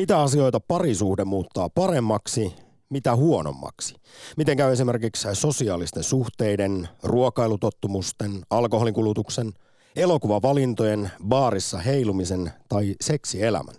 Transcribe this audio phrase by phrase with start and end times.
[0.00, 2.54] Mitä asioita parisuhde muuttaa paremmaksi,
[2.90, 3.94] mitä huonommaksi?
[4.36, 9.52] Miten käy esimerkiksi sosiaalisten suhteiden, ruokailutottumusten, alkoholinkulutuksen,
[9.96, 13.74] elokuvavalintojen, baarissa heilumisen tai seksielämän?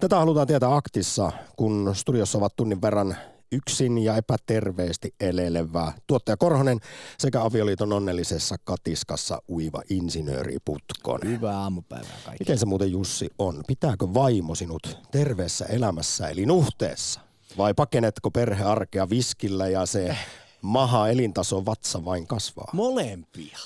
[0.00, 3.16] Tätä halutaan tietää aktissa, kun studiossa ovat tunnin verran
[3.52, 6.78] yksin ja epäterveesti elelevää tuottaja Korhonen
[7.18, 11.20] sekä avioliiton onnellisessa katiskassa uiva insinööri Putkon.
[11.24, 12.36] Hyvää aamupäivää kaikille.
[12.40, 13.64] Miten se muuten Jussi on?
[13.66, 17.20] Pitääkö vaimo sinut terveessä elämässä eli nuhteessa?
[17.58, 20.16] Vai pakenetko perhearkea viskillä ja se
[20.62, 22.70] maha elintaso vatsa vain kasvaa?
[22.72, 23.58] Molempia.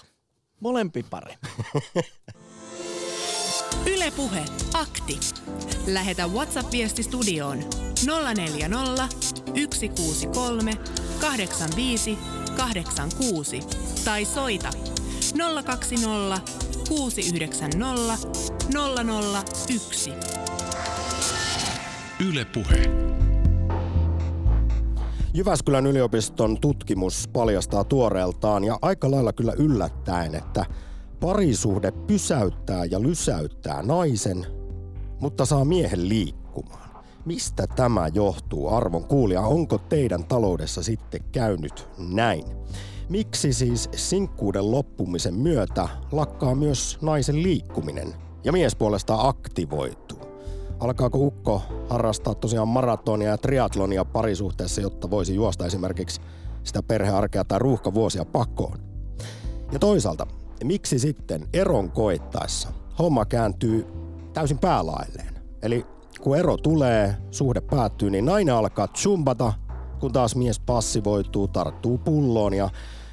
[0.60, 1.46] Molempi parempi.
[3.86, 5.20] Ylepuhe akti.
[5.86, 7.58] Lähetä WhatsApp-viesti studioon
[8.34, 9.08] 040
[9.74, 10.72] 163
[11.20, 12.18] 85
[12.56, 13.60] 86
[14.04, 14.70] tai soita
[15.64, 16.40] 020
[16.88, 18.28] 690
[19.68, 20.10] 001.
[22.28, 23.10] Yle Puhe.
[25.34, 30.66] Jyväskylän yliopiston tutkimus paljastaa tuoreeltaan ja aika lailla kyllä yllättäen, että
[31.20, 34.46] parisuhde pysäyttää ja lysäyttää naisen,
[35.20, 36.90] mutta saa miehen liikkumaan.
[37.24, 39.40] Mistä tämä johtuu, arvon kuulija?
[39.40, 42.44] Onko teidän taloudessa sitten käynyt näin?
[43.08, 50.18] Miksi siis sinkkuuden loppumisen myötä lakkaa myös naisen liikkuminen ja mies puolestaan aktivoituu?
[50.80, 56.20] Alkaako ukko harrastaa tosiaan maratonia ja triatlonia parisuhteessa, jotta voisi juosta esimerkiksi
[56.64, 58.78] sitä perhearkea tai ruuhkavuosia pakoon?
[59.72, 60.26] Ja toisaalta,
[60.64, 63.86] miksi sitten eron koittaessa homma kääntyy
[64.32, 65.34] täysin päälailleen?
[65.62, 65.86] Eli
[66.20, 69.52] kun ero tulee, suhde päättyy, niin nainen alkaa chumbata,
[70.00, 72.70] kun taas mies passivoituu, tarttuu pulloon ja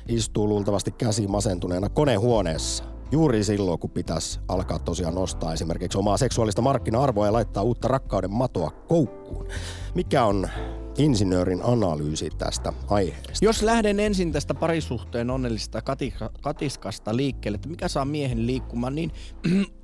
[0.08, 2.84] istuu luultavasti käsi masentuneena konehuoneessa.
[3.12, 8.32] Juuri silloin, kun pitäisi alkaa tosiaan nostaa esimerkiksi omaa seksuaalista markkina-arvoa ja laittaa uutta rakkauden
[8.32, 9.48] matoa koukkuun.
[9.96, 10.50] Mikä on
[10.98, 13.46] insinöörin analyysi tästä aiheesta?
[13.46, 19.12] Jos lähden ensin tästä parisuhteen onnellisesta kati- katiskasta liikkeelle, että mikä saa miehen liikkumaan, niin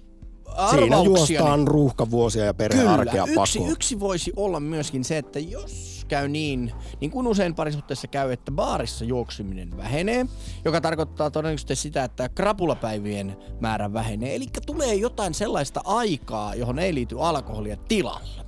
[0.70, 3.72] Siinä juostaan ruuhkavuosia ja perhearkea Kyllä, yksi, pakoon.
[3.72, 6.72] yksi voisi olla myöskin se, että jos käy niin,
[7.02, 10.26] niin kuin usein parisuhteessa käy, että baarissa juoksiminen vähenee,
[10.66, 14.36] joka tarkoittaa todennäköisesti sitä, että krapulapäivien määrä vähenee.
[14.36, 18.43] Eli tulee jotain sellaista aikaa, johon ei liity alkoholia tilalle.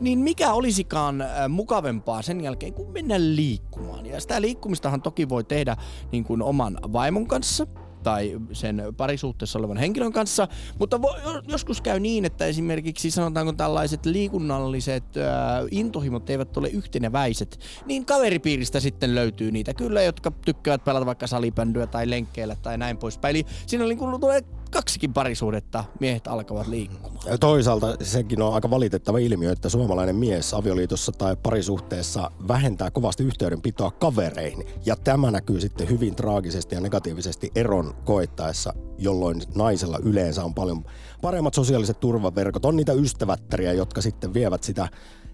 [0.00, 4.06] Niin mikä olisikaan äh, mukavempaa sen jälkeen, kun mennä liikkumaan.
[4.06, 5.76] Ja sitä liikkumistahan toki voi tehdä
[6.12, 7.66] niin kuin oman vaimon kanssa,
[8.02, 10.48] tai sen parisuhteessa olevan henkilön kanssa,
[10.78, 11.16] mutta vo,
[11.48, 18.80] joskus käy niin, että esimerkiksi sanotaanko tällaiset liikunnalliset ää, intohimot eivät ole yhteneväiset, niin kaveripiiristä
[18.80, 23.36] sitten löytyy niitä kyllä, jotka tykkäävät pelata vaikka salibändyä tai lenkkeillä tai näin poispäin.
[23.36, 27.26] Eli siinä oli kun tulee kaksikin parisuudetta, miehet alkavat liikkumaan.
[27.26, 33.24] Ja toisaalta sekin on aika valitettava ilmiö, että suomalainen mies avioliitossa tai parisuhteessa vähentää kovasti
[33.24, 34.66] yhteydenpitoa kavereihin.
[34.86, 40.84] Ja tämä näkyy sitten hyvin traagisesti ja negatiivisesti eron koettaessa, jolloin naisella yleensä on paljon
[41.22, 42.64] paremmat sosiaaliset turvaverkot.
[42.64, 44.88] On niitä ystävättäriä, jotka sitten vievät sitä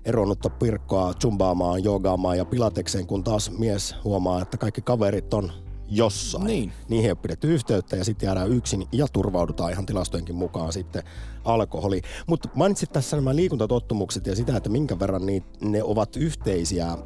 [0.04, 5.52] eronnutta pirkkoa zumbaamaan, joogaamaan ja pilatekseen, kun taas mies huomaa, että kaikki kaverit on
[5.97, 6.44] jossain.
[6.44, 6.72] Niin.
[6.88, 11.03] Niihin ei ole pidetty yhteyttä ja sitten jäädään yksin ja turvaudutaan ihan tilastojenkin mukaan sitten
[11.44, 12.03] alkoholi.
[12.27, 16.99] Mutta mainitsit tässä nämä liikuntatottumukset ja sitä, että minkä verran ni, ne ovat yhteisiä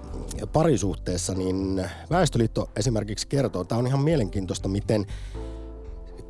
[0.52, 5.06] parisuhteessa, niin Väestöliitto esimerkiksi kertoo, että tämä on ihan mielenkiintoista, miten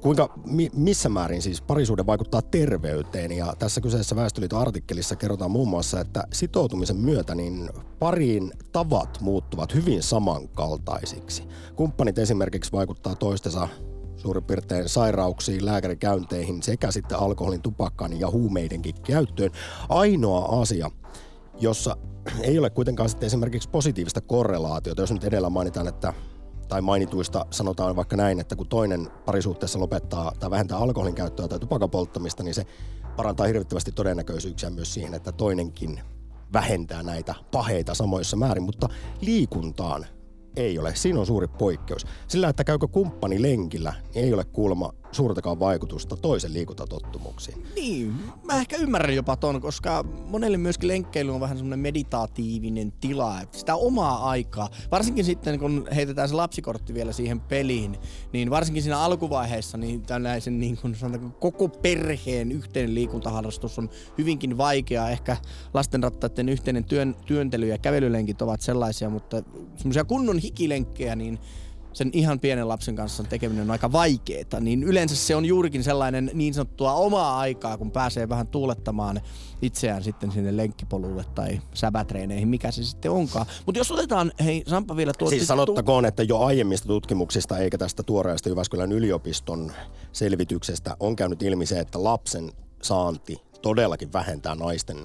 [0.01, 3.33] kuinka, mi, missä määrin siis parisuuden vaikuttaa terveyteen.
[3.33, 9.75] Ja tässä kyseessä Väestöliiton artikkelissa kerrotaan muun muassa, että sitoutumisen myötä niin pariin tavat muuttuvat
[9.75, 11.43] hyvin samankaltaisiksi.
[11.77, 13.69] Kumppanit esimerkiksi vaikuttaa toistensa
[14.17, 19.51] suurin piirtein sairauksiin, lääkärikäynteihin sekä sitten alkoholin, tupakkaan ja huumeidenkin käyttöön.
[19.89, 20.91] Ainoa asia,
[21.61, 21.97] jossa
[22.41, 26.15] ei ole kuitenkaan sitten esimerkiksi positiivista korrelaatiota, jos nyt edellä mainitaan, että
[26.69, 31.59] tai mainituista sanotaan vaikka näin, että kun toinen parisuhteessa lopettaa tai vähentää alkoholin käyttöä tai
[31.59, 32.67] tupakan polttamista, niin se
[33.17, 36.01] parantaa hirvittävästi todennäköisyyksiä myös siihen, että toinenkin
[36.53, 38.89] vähentää näitä paheita samoissa määrin, mutta
[39.21, 40.07] liikuntaan
[40.57, 40.95] ei ole.
[40.95, 42.07] Siinä on suuri poikkeus.
[42.29, 47.67] Sillä, että käykö kumppani lenkillä, niin ei ole kuulemma suurtakaan vaikutusta toisen liikuntatottumuksiin.
[47.75, 48.15] Niin,
[48.45, 53.59] mä ehkä ymmärrän jopa ton, koska monelle myöskin lenkkeily on vähän semmoinen meditaatiivinen tila, että
[53.59, 57.99] sitä omaa aikaa, varsinkin sitten kun heitetään se lapsikortti vielä siihen peliin,
[58.33, 64.59] niin varsinkin siinä alkuvaiheessa niin tällaisen niin kuin sanotaanko, koko perheen yhteinen liikuntaharrastus on hyvinkin
[64.59, 65.11] vaikeaa.
[65.11, 65.37] Ehkä
[65.75, 69.43] lastenrattaiden yhteinen työn, työntely ja kävelylenkit ovat sellaisia, mutta
[69.77, 71.39] semmoisia kunnon hikilenkkejä, niin
[71.93, 76.31] sen ihan pienen lapsen kanssa tekeminen on aika vaikeeta, niin yleensä se on juurikin sellainen
[76.35, 79.21] niin sanottua omaa aikaa, kun pääsee vähän tuulettamaan
[79.63, 83.47] itseään sitten sinne lenkkipolulle tai säbätreeneihin, mikä se sitten onkaan.
[83.67, 85.37] Mutta jos otetaan, hei Sampa vielä tuosta...
[85.37, 89.73] Siis sanottakoon, että jo aiemmista tutkimuksista eikä tästä tuoreesta Jyväskylän yliopiston
[90.13, 92.53] selvityksestä on käynyt ilmi se, että lapsen
[92.83, 94.97] saanti todellakin vähentää naisten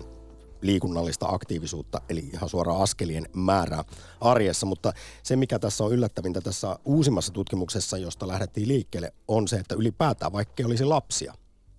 [0.63, 3.83] liikunnallista aktiivisuutta, eli ihan suoraan askelien määrää
[4.21, 4.65] arjessa.
[4.65, 4.93] Mutta
[5.23, 10.33] se, mikä tässä on yllättävintä tässä uusimmassa tutkimuksessa, josta lähdettiin liikkeelle, on se, että ylipäätään,
[10.33, 11.33] vaikka olisi lapsia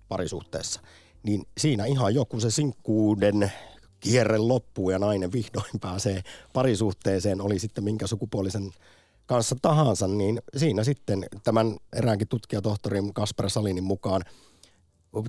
[0.07, 0.81] parisuhteessa,
[1.23, 3.51] niin siinä ihan joku se sinkkuuden
[3.99, 6.21] kierre loppuu ja nainen vihdoin pääsee
[6.53, 8.71] parisuhteeseen, oli sitten minkä sukupuolisen
[9.25, 14.21] kanssa tahansa, niin siinä sitten tämän eräänkin tutkijatohtorin Kasper Salinin mukaan–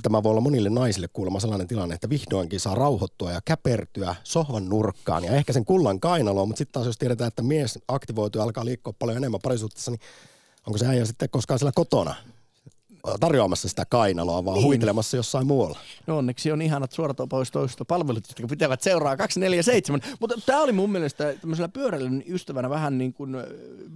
[0.02, 4.68] tämä voi olla monille naisille kuulemma sellainen tilanne, että vihdoinkin saa rauhoittua ja käpertyä sohvan
[4.68, 8.44] nurkkaan ja ehkä sen kullan kainaloon, mutta sitten taas jos tiedetään, että mies aktivoituu ja
[8.44, 10.00] alkaa liikkua paljon enemmän parisuhteessa, niin
[10.66, 12.14] onko se äijä sitten koskaan siellä kotona?
[13.20, 14.66] Tarjoamassa sitä kainaloa, vaan niin.
[14.66, 15.78] huitelemassa jossain muualla.
[16.06, 16.90] No onneksi on ihanat
[17.88, 20.00] palvelut, jotka pitävät seuraa 247.
[20.20, 23.36] Mutta tämä oli mun mielestä tämmöisellä pyöräilyn ystävänä vähän niin kuin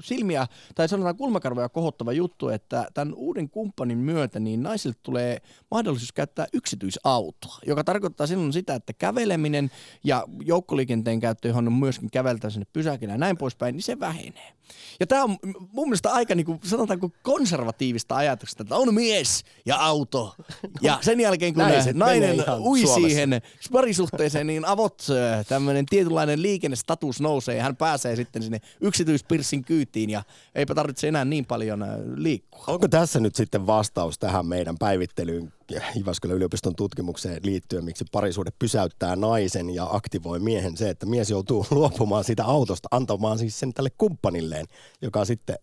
[0.02, 5.38] silmiä, tai sanotaan kulmakarvoja kohottava juttu, että tämän uuden kumppanin myötä niin naisille tulee
[5.70, 9.70] mahdollisuus käyttää yksityisautoa, joka tarkoittaa silloin sitä, että käveleminen
[10.04, 14.52] ja joukkoliikenteen käyttö, johon on myöskin käveltä sinne pysäkille ja näin poispäin, niin se vähenee.
[15.00, 15.38] Ja tämä on
[15.72, 20.34] mun mielestä aika niin kuin, sanotaanko konservatiivista ajatusta, että on mies ja auto.
[20.80, 21.62] Ja sen jälkeen kun
[21.94, 23.08] nainen ui Suomessa.
[23.08, 23.42] siihen
[23.72, 25.06] parisuhteeseen, niin avot
[25.48, 30.22] tämmöinen tietynlainen liikennestatus nousee ja hän pääsee sitten sinne yksityispirssin kyytiin ja
[30.54, 32.64] eipä tarvitse enää niin paljon liikkua.
[32.66, 35.52] Onko tässä nyt sitten vastaus tähän meidän päivittelyyn
[35.96, 41.66] Jyväskylän yliopiston tutkimukseen liittyen, miksi parisuhde pysäyttää naisen ja aktivoi miehen se, että mies joutuu
[41.70, 44.66] luopumaan siitä autosta, antamaan siis sen tälle kumppanilleen,
[45.02, 45.56] joka sitten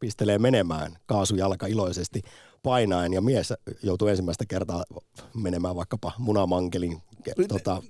[0.00, 2.22] pistelee menemään kaasujalka iloisesti
[2.62, 3.52] painaen ja mies
[3.82, 4.84] joutuu ensimmäistä kertaa
[5.34, 7.02] menemään vaikkapa munamankelin
[7.48, 7.82] tota,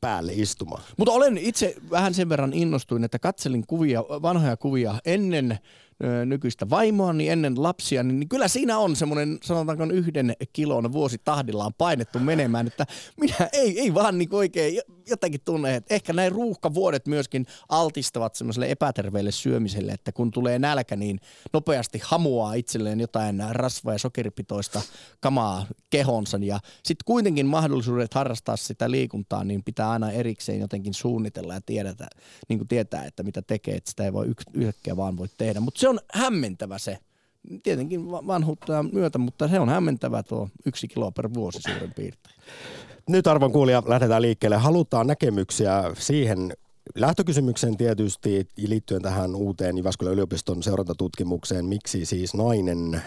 [0.00, 0.82] päälle istumaan.
[0.96, 5.58] Mutta olen itse vähän sen verran innostuin, että katselin kuvia, vanhoja kuvia ennen
[6.24, 11.74] nykyistä vaimoa, niin ennen lapsia, niin, niin kyllä siinä on semmoinen, sanotaanko yhden kilon vuositahdillaan
[11.78, 12.86] painettu menemään, että
[13.20, 18.70] minä ei, ei vaan niin oikein jotenkin tunne, että ehkä näin ruuhkavuodet myöskin altistavat semmoiselle
[18.70, 21.20] epäterveelle syömiselle, että kun tulee nälkä, niin
[21.52, 24.82] nopeasti hamuaa itselleen jotain rasva- ja sokeripitoista
[25.20, 31.54] kamaa kehonsa ja sitten kuitenkin mahdollisuudet harrastaa sitä liikuntaa, niin pitää aina erikseen jotenkin suunnitella
[31.54, 32.06] ja tiedetä,
[32.48, 35.60] niin kuin tietää, että mitä tekee, että sitä ei voi yhtäkkiä vaan voi tehdä.
[35.60, 36.98] Mutta se on hämmentävä se,
[37.62, 42.34] tietenkin vanhuutta myötä, mutta se on hämmentävä tuo yksi kilo per vuosi suurin piirtein.
[43.08, 44.56] Nyt arvon kuulija, lähdetään liikkeelle.
[44.56, 46.52] Halutaan näkemyksiä siihen
[46.94, 53.02] lähtökysymykseen tietysti liittyen tähän uuteen Jyväskylän yliopiston seurantatutkimukseen, miksi siis nainen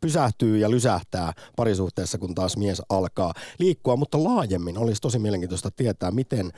[0.00, 6.10] pysähtyy ja lysähtää parisuhteessa, kun taas mies alkaa liikkua, mutta laajemmin olisi tosi mielenkiintoista tietää,
[6.10, 6.52] miten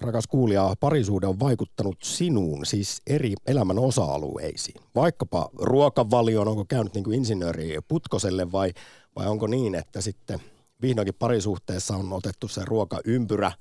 [0.00, 4.82] rakas kuulija, parisuuden on vaikuttanut sinuun, siis eri elämän osa-alueisiin.
[4.94, 8.72] Vaikkapa ruokavalioon, onko käynyt niin kuin insinööri putkoselle vai,
[9.16, 10.40] vai onko niin, että sitten
[10.82, 13.52] vihdoinkin parisuhteessa on otettu se ruokaympyrä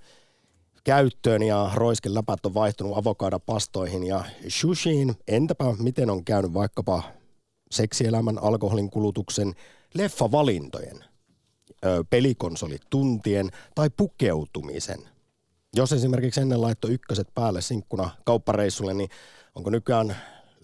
[0.84, 5.16] käyttöön ja roiskeläpät on vaihtunut avokadopastoihin ja shushiin.
[5.28, 7.04] Entäpä miten on käynyt vaikkapa
[7.72, 9.54] seksielämän, alkoholin kulutuksen,
[9.94, 11.04] leffavalintojen,
[12.10, 15.00] pelikonsolituntien tai pukeutumisen–
[15.76, 19.10] jos esimerkiksi ennen laittoi ykköset päälle sinkkuna kauppareissulle, niin
[19.56, 20.16] onko nykyään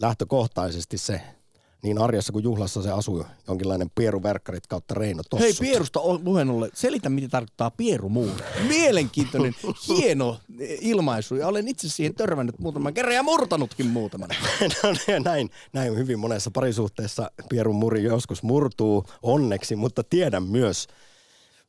[0.02, 1.22] lähtökohtaisesti se
[1.84, 5.40] niin arjessa kuin juhlassa se asuu jonkinlainen pieruverkkarit kautta Reino tossut.
[5.40, 8.44] Hei Pierusta puheen ollen, selitä mitä tarkoittaa pierumuuri.
[8.68, 9.54] Mielenkiintoinen,
[9.88, 14.30] hieno ilmaisu ja olen itse siihen törmännyt muutaman kerran ja murtanutkin muutaman.
[14.84, 20.88] no näin, näin hyvin monessa parisuhteessa pierumuri joskus murtuu onneksi, mutta tiedän myös–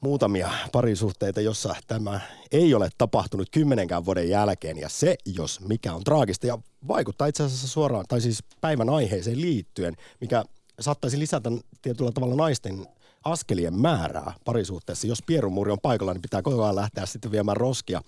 [0.02, 2.20] muutamia parisuhteita, jossa tämä
[2.52, 7.42] ei ole tapahtunut kymmenenkään vuoden jälkeen ja se, jos mikä on traagista ja vaikuttaa itse
[7.42, 10.44] asiassa suoraan, tai siis päivän aiheeseen liittyen, mikä
[10.80, 11.50] saattaisi lisätä
[11.82, 12.86] tietyllä tavalla naisten
[13.24, 15.06] askelien määrää parisuhteessa.
[15.06, 18.02] Jos pierumuuri on paikalla, niin pitää koko ajan lähteä sitten viemään roskia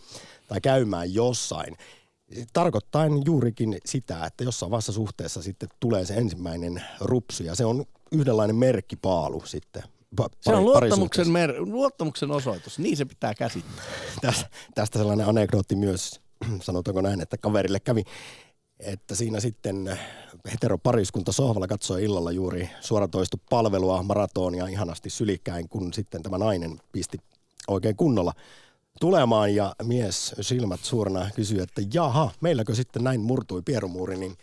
[0.49, 1.77] tai käymään jossain.
[2.53, 7.85] Tarkoittain juurikin sitä, että jossain vaiheessa suhteessa sitten tulee se ensimmäinen rupsu ja se on
[8.13, 9.83] yhdenlainen merkkipaalu sitten
[10.21, 13.85] pa- se on luottamuksen, mer- luottamuksen osoitus, niin se pitää käsittää.
[14.21, 16.21] Tästä, tästä sellainen anekdootti myös,
[16.61, 18.03] sanotaanko näin, että kaverille kävi,
[18.81, 19.99] että siinä sitten
[20.53, 27.19] heteropariskunta sohvalla katsoi illalla juuri suoratoistu palvelua, maratonia ihanasti sylikkäin, kun sitten tämä nainen pisti
[27.69, 28.33] oikein kunnolla
[29.01, 34.37] tulemaan ja mies silmät suurena kysyi, että jaha, meilläkö sitten näin murtui pierumuuri, niin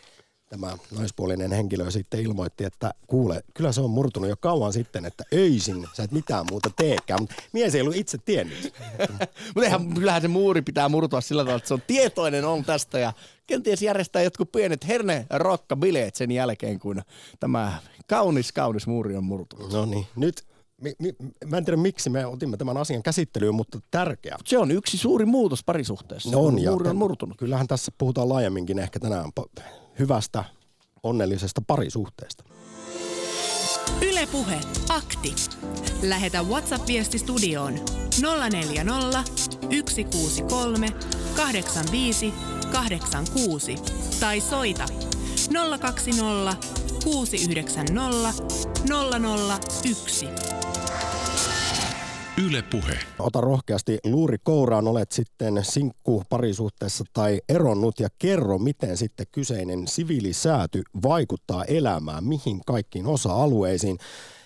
[0.52, 5.24] tämä naispuolinen henkilö sitten ilmoitti, että kuule, kyllä se on murtunut jo kauan sitten, että
[5.34, 8.74] öisin sä et mitään muuta teekään, mutta mies ei ollut itse tiennyt.
[9.56, 13.00] mutta eihän, kyllähän se muuri pitää murtua sillä tavalla, että se on tietoinen on tästä
[13.00, 13.14] ja
[13.48, 15.26] kenties järjestää jotkut pienet herne
[15.80, 17.02] bileet sen jälkeen, kun
[17.40, 17.78] tämä
[18.08, 19.74] kaunis, kaunis muuri on murtunut.
[19.74, 20.44] No niin, nyt
[20.82, 24.38] mi, mi, mä en tiedä miksi me otimme tämän asian käsittelyyn, mutta tärkeä.
[24.46, 27.38] Se on yksi suuri muutos parisuhteessa, no on, ja muuri on murtunut.
[27.38, 29.32] Kyllähän tässä puhutaan laajemminkin ehkä tänään
[30.00, 30.44] hyvästä,
[31.04, 32.44] onnellisesta parisuhteesta.
[34.02, 34.60] Ylepuhe
[34.90, 35.36] akti.
[36.02, 37.74] Lähetä WhatsApp-viesti studioon
[38.52, 39.24] 040
[39.90, 40.88] 163
[41.36, 42.34] 85
[42.72, 43.76] 86
[44.20, 44.86] tai soita
[45.80, 46.58] 020
[47.04, 48.34] 690
[49.84, 50.61] 001.
[52.48, 53.00] Yle Puhe.
[53.20, 59.88] Ota rohkeasti luuri kouraan, olet sitten sinkku parisuhteessa tai eronnut ja kerro, miten sitten kyseinen
[59.88, 63.98] siviilisääty vaikuttaa elämään, mihin kaikkiin osa-alueisiin.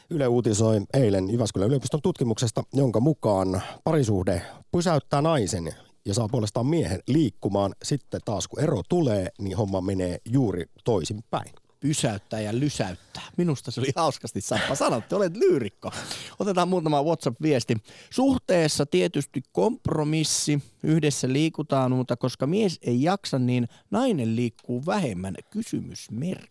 [0.09, 5.73] Yle uutisoi eilen Jyväskylän yliopiston tutkimuksesta, jonka mukaan parisuhde pysäyttää naisen
[6.05, 7.75] ja saa puolestaan miehen liikkumaan.
[7.83, 13.23] Sitten taas kun ero tulee, niin homma menee juuri toisinpäin pysäyttää ja lysäyttää.
[13.37, 15.91] Minusta se oli hauskasti Sappa sanotte, olet lyyrikko.
[16.39, 17.75] Otetaan muutama WhatsApp-viesti.
[18.09, 25.35] Suhteessa tietysti kompromissi, yhdessä liikutaan, mutta koska mies ei jaksa, niin nainen liikkuu vähemmän.
[25.49, 26.49] Kysymysmerkki.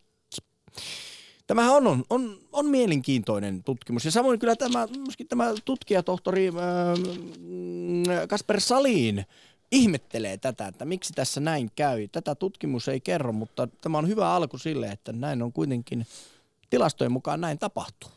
[1.46, 4.04] Tämähän on, on, on, on mielenkiintoinen tutkimus.
[4.04, 4.88] Ja samoin kyllä tämä,
[5.28, 6.54] tämä tutkijatohtori äh,
[8.28, 9.26] Kasper Salin
[9.72, 12.08] ihmettelee tätä, että miksi tässä näin käy.
[12.08, 16.06] Tätä tutkimus ei kerro, mutta tämä on hyvä alku sille, että näin on kuitenkin
[16.70, 18.10] tilastojen mukaan näin tapahtuu.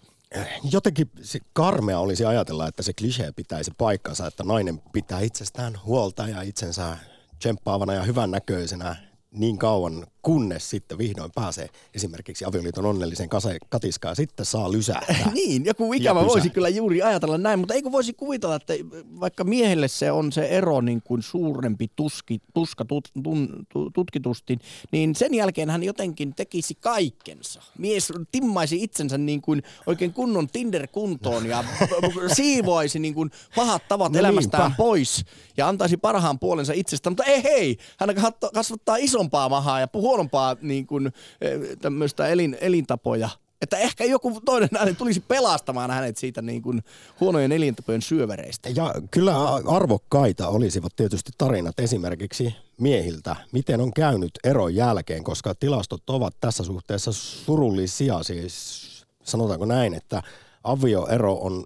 [0.72, 6.28] Jotenkin se karmea olisi ajatella, että se klisee pitäisi paikkansa, että nainen pitää itsestään huolta
[6.28, 6.98] ja itsensä
[7.40, 8.96] tsemppaavana ja hyvännäköisenä
[9.32, 13.30] niin kauan, kunnes sitten vihdoin pääsee esimerkiksi avioliiton onnellisen
[13.70, 15.32] katiskaan, sitten saa lysähtää.
[15.34, 18.74] niin, joku ikävä voisi kyllä juuri ajatella näin, mutta eikö voisi kuvitella, että
[19.20, 24.60] vaikka miehelle se on se ero niin kuin suurempi tuski, tuska tut, tun, tutkitusti,
[24.92, 27.62] niin sen jälkeen hän jotenkin tekisi kaikkensa.
[27.78, 31.64] Mies timmaisi itsensä niin kuin oikein kunnon Tinder-kuntoon ja
[32.38, 34.78] siivoisi niin kuin pahat tavat no elämästään niinpä.
[34.78, 35.26] pois
[35.58, 38.10] ja antaisi parhaan puolensa itsestään, mutta ei hei, hän
[38.54, 41.08] kasvattaa isompaa mahaa ja puhuu huonompaa niin kuin,
[41.42, 43.30] eh, tämmöistä elin, elintapoja.
[43.62, 46.84] Että ehkä joku toinen nainen tulisi pelastamaan hänet siitä niin kuin
[47.20, 48.70] huonojen elintapojen syövereistä.
[48.76, 56.10] Ja kyllä arvokkaita olisivat tietysti tarinat esimerkiksi miehiltä, miten on käynyt eron jälkeen, koska tilastot
[56.10, 58.24] ovat tässä suhteessa surullisia.
[58.24, 58.88] Siis
[59.24, 60.24] sanotaanko näin, että
[60.64, 61.64] avioero on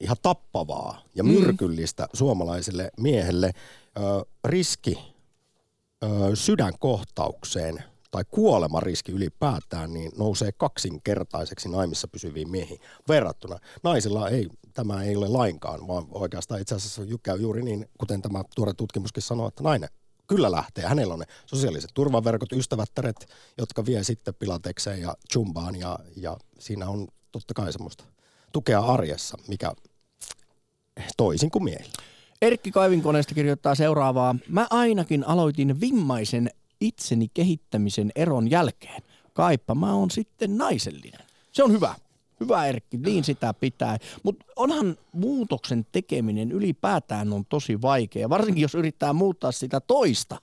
[0.00, 1.30] ihan tappavaa ja mm.
[1.30, 2.08] myrkyllistä mm.
[2.12, 3.50] suomalaiselle miehelle.
[3.98, 4.00] Ö,
[4.44, 4.98] riski
[6.04, 13.58] ö, sydänkohtaukseen tai kuolemariski ylipäätään niin nousee kaksinkertaiseksi naimissa pysyviin miehiin verrattuna.
[13.82, 18.44] Naisilla ei, tämä ei ole lainkaan, vaan oikeastaan itse asiassa käy juuri niin, kuten tämä
[18.54, 19.88] tuore tutkimuskin sanoo, että nainen
[20.26, 20.84] kyllä lähtee.
[20.84, 23.26] Hänellä on ne sosiaaliset turvaverkot, ystävättäret,
[23.58, 28.04] jotka vie sitten pilatekseen ja chumbaan ja, ja siinä on totta kai semmoista
[28.52, 29.72] tukea arjessa, mikä
[31.16, 31.92] toisin kuin miehillä.
[32.42, 34.36] Erkki Kaivinkoneesta kirjoittaa seuraavaa.
[34.48, 36.50] Mä ainakin aloitin vimmaisen
[36.80, 39.02] itseni kehittämisen eron jälkeen.
[39.32, 41.20] Kaippa mä oon sitten naisellinen.
[41.52, 41.94] Se on hyvä.
[42.40, 43.98] Hyvä Erkki, niin sitä pitää.
[44.22, 50.36] Mutta onhan muutoksen tekeminen ylipäätään on tosi vaikea, varsinkin jos yrittää muuttaa sitä toista.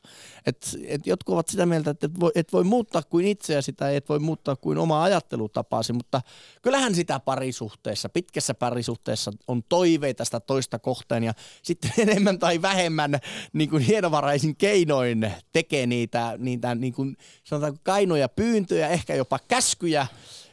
[0.46, 3.96] Et, et jotkut ovat sitä mieltä, että et voi, et voi muuttaa kuin itseäsi tai
[3.96, 6.22] et voi muuttaa kuin omaa ajattelutapaasi, mutta
[6.62, 13.20] kyllähän sitä parisuhteessa, pitkässä parisuhteessa on toiveita sitä toista kohtaan ja sitten enemmän tai vähemmän
[13.54, 20.08] niin kuin hienovaraisin keinoin tekee niitä, niitä niin kuin, sanotaan kainoja pyyntöjä, ehkä jopa käskyjä,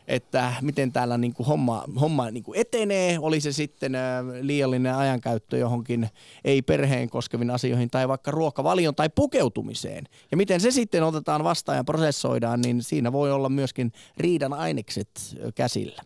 [0.08, 3.92] että miten täällä niin kuin homma, homma niin kuin etenee, oli se sitten
[4.40, 6.08] liiallinen ajankäyttö johonkin
[6.44, 10.04] ei perheen koskeviin asioihin tai vaikka ruokavalion tai pukeutumiseen.
[10.30, 15.08] Ja miten se sitten otetaan vastaan ja prosessoidaan, niin siinä voi olla myöskin riidan ainekset
[15.54, 16.02] käsillä.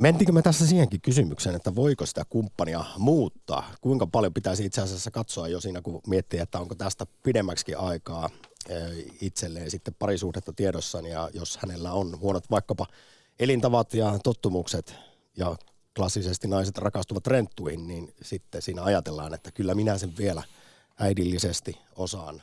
[0.00, 3.70] Mentiinkö me tässä siihenkin kysymykseen, että voiko sitä kumppania muuttaa?
[3.80, 8.30] Kuinka paljon pitäisi itse asiassa katsoa jo siinä, kun miettii, että onko tästä pidemmäksi aikaa
[9.20, 12.86] itselleen sitten parisuhdetta tiedossaan ja jos hänellä on huonot vaikkapa
[13.38, 14.94] elintavat ja tottumukset
[15.36, 15.56] ja
[15.96, 20.42] klassisesti naiset rakastuvat renttuihin, niin sitten siinä ajatellaan, että kyllä minä sen vielä
[20.98, 22.42] äidillisesti osaan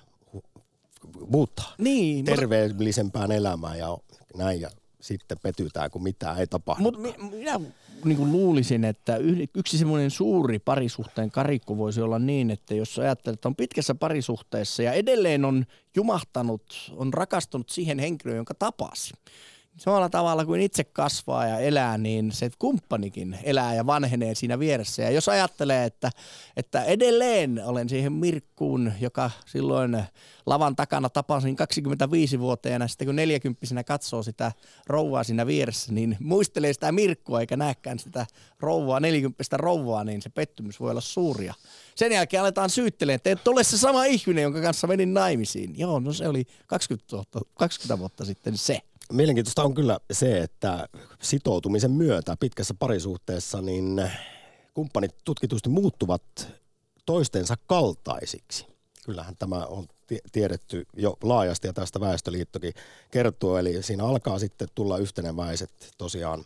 [1.28, 3.98] muuttaa niin, terveellisempään elämään ja
[4.36, 4.70] näin ja
[5.02, 6.84] sitten petytään, kun mitään ei tapahdu.
[6.84, 7.60] Mutta minä
[8.06, 9.18] niin kuin luulisin, että
[9.56, 14.84] yksi semmoinen suuri parisuhteen karikko voisi olla niin, että jos ajattelet, että on pitkässä parisuhteessa
[14.84, 19.14] ja edelleen on jumahtanut, on rakastunut siihen henkilöön, jonka tapasi,
[19.78, 25.02] samalla tavalla kuin itse kasvaa ja elää, niin se kumppanikin elää ja vanhenee siinä vieressä.
[25.02, 26.12] Ja jos ajattelee, että,
[26.58, 30.04] että edelleen olen siihen Mirkkuun, joka silloin
[30.46, 34.52] lavan takana tapasin 25-vuotiaana, sitten kun 40 katsoo sitä
[34.88, 38.26] rouvaa siinä vieressä, niin muistelee sitä Mirkkua eikä näekään sitä
[38.60, 41.54] rouvaa, 40 rouvaa, niin se pettymys voi olla suuria.
[41.96, 45.80] Sen jälkeen aletaan syyttelemään, että et ole se sama ihminen, jonka kanssa menin naimisiin.
[45.80, 48.82] Joo, no se oli 20 vuotta, 20 vuotta sitten se.
[49.12, 50.90] Mielenkiintoista on kyllä se, että
[51.22, 54.12] sitoutumisen myötä pitkässä parisuhteessa niin
[54.74, 56.48] kumppanit tutkitusti muuttuvat
[57.06, 58.66] toistensa kaltaisiksi.
[59.06, 59.88] Kyllähän tämä on
[60.32, 62.74] tiedetty jo laajasti ja tästä Väestöliittokin
[63.12, 63.58] kertoo.
[63.58, 66.46] Eli siinä alkaa sitten tulla yhteneväiset tosiaan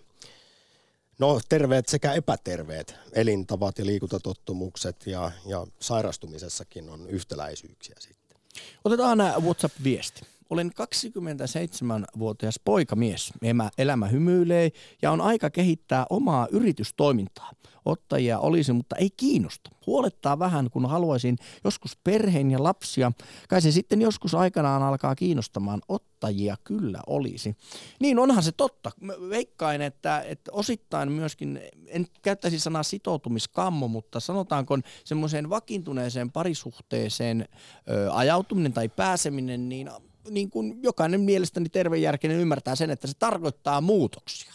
[1.21, 8.37] No terveet sekä epäterveet elintavat ja liikuntatottumukset ja, ja sairastumisessakin on yhtäläisyyksiä sitten.
[8.83, 10.21] Otetaan WhatsApp-viesti.
[10.51, 13.33] Olen 27-vuotias poikamies.
[13.77, 17.51] Elämä hymyilee ja on aika kehittää omaa yritystoimintaa.
[17.85, 19.69] Ottajia olisi, mutta ei kiinnosta.
[19.87, 23.11] Huolettaa vähän, kun haluaisin joskus perheen ja lapsia.
[23.49, 25.81] Kai se sitten joskus aikanaan alkaa kiinnostamaan.
[25.87, 27.55] Ottajia kyllä olisi.
[27.99, 28.91] Niin onhan se totta.
[29.29, 37.47] Veikkain, että, että osittain myöskin, en käyttäisi sanaa sitoutumiskammo, mutta sanotaanko semmoiseen vakiintuneeseen parisuhteeseen
[37.89, 39.89] ö, ajautuminen tai pääseminen, niin
[40.29, 44.53] niin kuin jokainen mielestäni tervejärkinen ymmärtää sen, että se tarkoittaa muutoksia.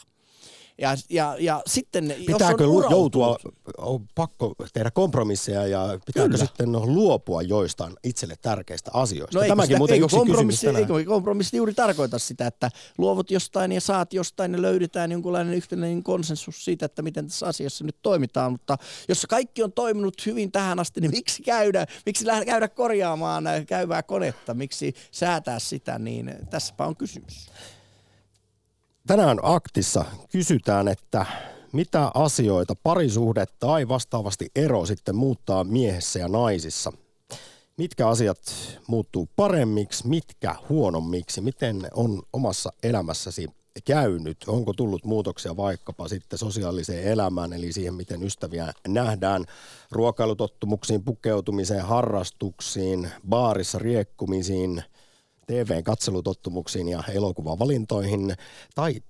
[0.78, 3.36] Ja, ja, ja sitten, Pitääkö jos on joutua,
[3.78, 6.46] on pakko tehdä kompromisseja ja pitääkö Kyllä.
[6.46, 9.38] sitten luopua joistain itselle tärkeistä asioista?
[9.38, 13.72] No Tämäkin sitä, muuten eikö yksi kompromissi, eikö kompromissi juuri tarkoita sitä, että luovut jostain
[13.72, 18.52] ja saat jostain ja löydetään jonkunlainen yhtenäinen konsensus siitä, että miten tässä asiassa nyt toimitaan.
[18.52, 18.78] Mutta
[19.08, 24.54] jos kaikki on toiminut hyvin tähän asti, niin miksi käydä, miksi käydä korjaamaan käyvää konetta,
[24.54, 27.46] miksi säätää sitä, niin tässäpä on kysymys.
[29.06, 31.26] Tänään aktissa kysytään, että
[31.72, 36.92] mitä asioita parisuhde tai vastaavasti ero sitten muuttaa miehessä ja naisissa.
[37.76, 38.38] Mitkä asiat
[38.86, 43.46] muuttuu paremmiksi, mitkä huonommiksi, miten on omassa elämässäsi
[43.84, 49.44] käynyt, onko tullut muutoksia vaikkapa sitten sosiaaliseen elämään, eli siihen, miten ystäviä nähdään,
[49.90, 54.82] ruokailutottumuksiin, pukeutumiseen, harrastuksiin, baarissa riekkumisiin–
[55.46, 58.34] TV-katselutottumuksiin ja elokuvavalintoihin,
[58.74, 59.00] tai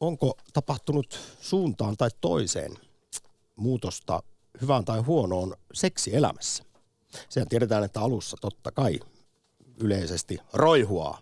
[0.00, 2.72] onko tapahtunut suuntaan tai toiseen
[3.56, 4.22] muutosta
[4.60, 6.64] hyvään tai huonoon seksielämässä?
[7.28, 9.00] Sehän tiedetään, että alussa totta kai
[9.80, 11.18] yleisesti roihua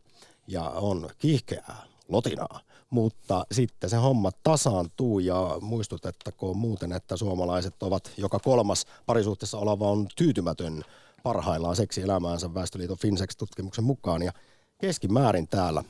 [0.46, 8.12] ja on kiihkeää, lotinaa, mutta sitten se homma tasaantuu ja muistutettakoon muuten, että suomalaiset ovat
[8.16, 10.82] joka kolmas parisuhteessa oleva on tyytymätön
[11.22, 14.32] parhaillaan seksielämäänsä Väestöliiton Finsex-tutkimuksen mukaan ja
[14.86, 15.84] keskimäärin täällä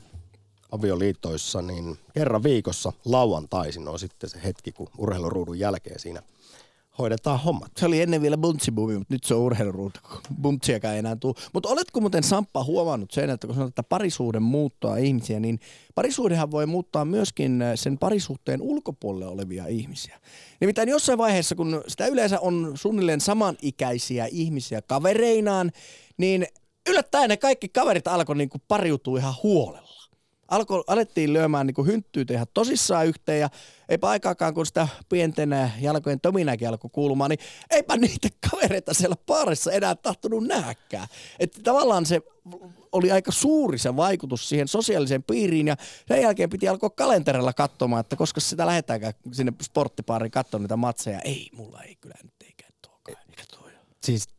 [0.71, 6.21] avioliitoissa, niin kerran viikossa lauantaisin on sitten se hetki, kun urheiluruudun jälkeen siinä
[6.97, 7.71] hoidetaan hommat.
[7.77, 9.99] Se oli ennen vielä buntsibuumi, mutta nyt se on urheiluruutu,
[10.41, 11.35] buntsiakaan ei enää tule.
[11.53, 15.59] Mutta oletko muuten Samppa huomannut sen, että kun sanotaan, että parisuuden muuttaa ihmisiä, niin
[15.95, 20.19] parisuudenhan voi muuttaa myöskin sen parisuhteen ulkopuolelle olevia ihmisiä.
[20.61, 25.71] Nimittäin jossain vaiheessa, kun sitä yleensä on suunnilleen samanikäisiä ihmisiä kavereinaan,
[26.17, 26.47] niin
[26.89, 29.95] yllättäen ne kaikki kaverit alkoi niinku pariutua ihan huolella.
[30.47, 33.49] Alko, alettiin lyömään niinku hynttyyt ihan tosissaan yhteen ja
[33.89, 39.71] eipä aikaakaan kun sitä pienten jalkojen tominäkin alkoi kuulumaan, niin eipä niitä kavereita siellä paarissa
[39.71, 41.07] enää tahtonut nähäkään.
[41.39, 42.21] Että tavallaan se
[42.91, 45.75] oli aika suuri se vaikutus siihen sosiaaliseen piiriin ja
[46.07, 51.19] sen jälkeen piti alkaa kalenterilla katsomaan, että koska sitä lähdetäänkään sinne sporttipaariin katsomaan niitä matseja.
[51.19, 53.71] Ei, mulla ei kyllä nyt eikä tuokaan, eikä toi.
[54.03, 54.34] Siis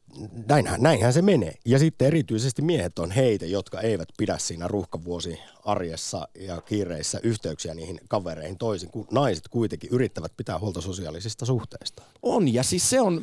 [0.48, 1.54] näinhän, näinhän se menee.
[1.64, 7.74] Ja sitten erityisesti miehet on heitä, jotka eivät pidä siinä ruuhkavuosi arjessa ja kiireissä yhteyksiä
[7.74, 12.02] niihin kavereihin toisin, kun naiset kuitenkin yrittävät pitää huolta sosiaalisista suhteista.
[12.22, 13.22] On, ja siis se on,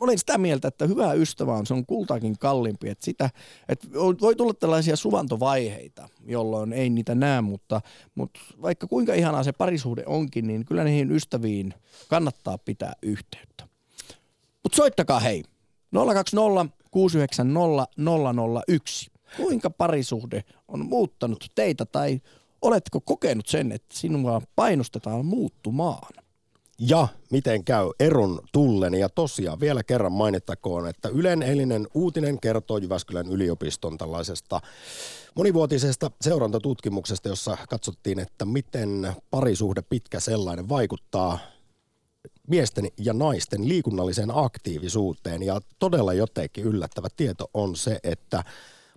[0.00, 2.88] olen sitä mieltä, että hyvä ystävä on, se on kultaakin kalliimpi.
[2.88, 3.30] Että sitä,
[3.68, 3.88] että
[4.20, 7.80] voi tulla tällaisia suvantovaiheita, jolloin ei niitä näe, mutta,
[8.14, 11.74] mutta vaikka kuinka ihanaa se parisuhde onkin, niin kyllä niihin ystäviin
[12.08, 13.68] kannattaa pitää yhteyttä.
[14.62, 15.42] Mutta soittakaa hei,
[15.92, 17.86] 020 690
[18.68, 19.10] 001.
[19.36, 22.20] Kuinka parisuhde on muuttanut teitä tai
[22.62, 26.12] oletko kokenut sen, että sinua painostetaan muuttumaan?
[26.88, 28.94] Ja miten käy eron tullen.
[28.94, 34.60] Ja tosiaan vielä kerran mainittakoon, että Ylen eilinen uutinen kertoo Jyväskylän yliopiston tällaisesta
[35.34, 41.38] monivuotisesta seurantatutkimuksesta, jossa katsottiin, että miten parisuhde pitkä sellainen vaikuttaa
[42.48, 45.42] miesten ja naisten liikunnalliseen aktiivisuuteen.
[45.42, 48.44] Ja todella jotenkin yllättävä tieto on se, että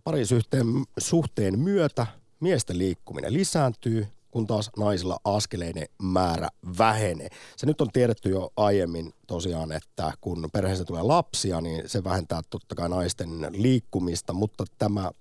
[0.04, 2.08] parisuhteen suhteen myötä
[2.40, 7.30] miesten liikkuminen lisääntyy, kun taas naisilla askeleiden määrä vähenee.
[7.58, 12.42] Se nyt on tiedetty jo aiemmin tosiaan, että kun perheessä tulee lapsia, niin se vähentää
[12.50, 15.12] totta kai naisten liikkumista, mutta tämä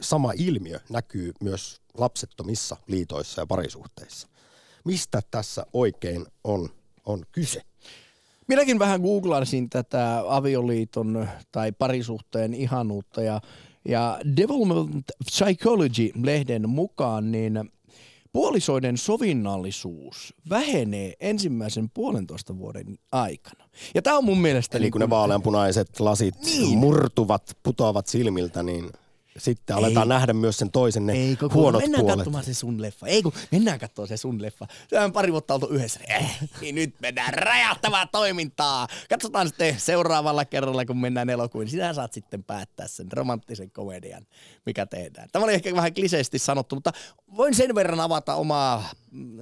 [0.00, 4.28] sama ilmiö näkyy myös lapsettomissa liitoissa ja parisuhteissa.
[4.84, 6.68] Mistä tässä oikein on,
[7.06, 7.62] on kyse?
[8.48, 13.40] Minäkin vähän googlasin tätä avioliiton tai parisuhteen ihanuutta ja,
[13.88, 17.70] ja Development Psychology-lehden mukaan niin
[18.32, 23.64] puolisoiden sovinnallisuus vähenee ensimmäisen puolentoista vuoden aikana.
[23.94, 24.78] Ja tämä on mun mielestä...
[24.78, 26.78] Eli kun ne vaaleanpunaiset lasit niin.
[26.78, 28.90] murtuvat, putoavat silmiltä, niin
[29.38, 30.18] sitten aletaan ei.
[30.18, 32.16] nähdä myös sen toisen ne ei, kun huonot mennään puolet.
[32.16, 33.06] katsomaan se sun leffa.
[33.06, 34.66] Ei kun mennään katsomaan se sun leffa.
[35.04, 36.00] On pari vuotta oltu yhdessä.
[36.08, 38.88] Eh, niin nyt mennään räjähtävää toimintaa.
[39.08, 41.70] Katsotaan sitten seuraavalla kerralla, kun mennään elokuviin.
[41.70, 44.26] Sinä saat sitten päättää sen romanttisen komedian,
[44.66, 45.28] mikä tehdään.
[45.32, 46.92] Tämä oli ehkä vähän kliseisesti sanottu, mutta
[47.36, 48.88] voin sen verran avata omaa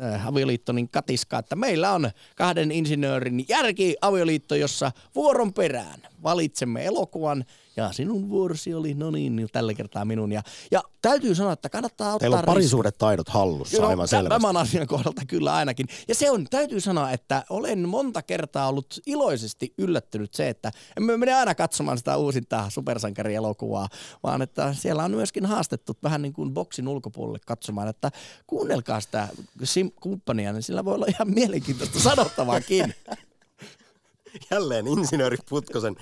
[0.02, 7.44] äh, avioliittonin katiskaa, että meillä on kahden insinöörin järki avioliitto, jossa vuoron perään valitsemme elokuvan
[7.78, 10.32] ja sinun vuorosi oli, no niin, niin tällä kertaa minun.
[10.32, 14.40] Ja, ja täytyy sanoa, että kannattaa ottaa Teillä on parisuudet taidot hallussa no, aivan selvästi.
[14.40, 15.86] Tämän asian kohdalta kyllä ainakin.
[16.08, 21.16] Ja se on, täytyy sanoa, että olen monta kertaa ollut iloisesti yllättynyt se, että emme
[21.16, 23.88] mene aina katsomaan sitä uusinta supersankarielokuvaa,
[24.22, 28.10] vaan että siellä on myöskin haastettu vähän niin kuin boksin ulkopuolelle katsomaan, että
[28.46, 29.28] kuunnelkaa sitä
[29.66, 32.94] sim- kumppania, niin sillä voi olla ihan mielenkiintoista sanottavaakin.
[34.50, 35.96] Jälleen insinööri Putkosen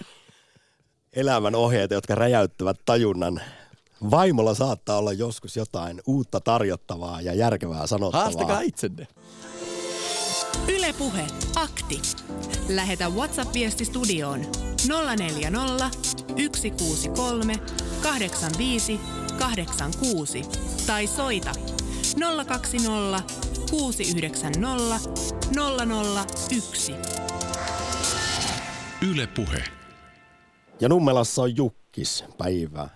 [1.12, 3.40] elämän ohjeita, jotka räjäyttävät tajunnan.
[4.10, 8.24] Vaimolla saattaa olla joskus jotain uutta tarjottavaa ja järkevää sanottavaa.
[8.24, 9.06] Haastakaa itsenne.
[10.68, 12.02] Ylepuhe akti.
[12.68, 14.40] Lähetä WhatsApp-viesti studioon
[15.18, 15.90] 040
[16.56, 17.54] 163
[18.02, 19.00] 85
[19.38, 20.42] 86
[20.86, 21.52] tai soita
[22.46, 24.58] 020 690
[26.50, 26.94] 001.
[29.12, 29.62] Ylepuhe.
[30.80, 32.24] Ja Nummelassa on Jukkis.
[32.38, 32.88] Päivää.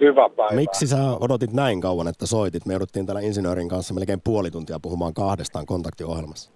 [0.00, 0.54] Hyvä päivä.
[0.54, 2.66] Miksi sä odotit näin kauan, että soitit?
[2.66, 6.50] Me jouduttiin täällä insinöörin kanssa melkein puoli tuntia puhumaan kahdestaan kontaktiohjelmassa.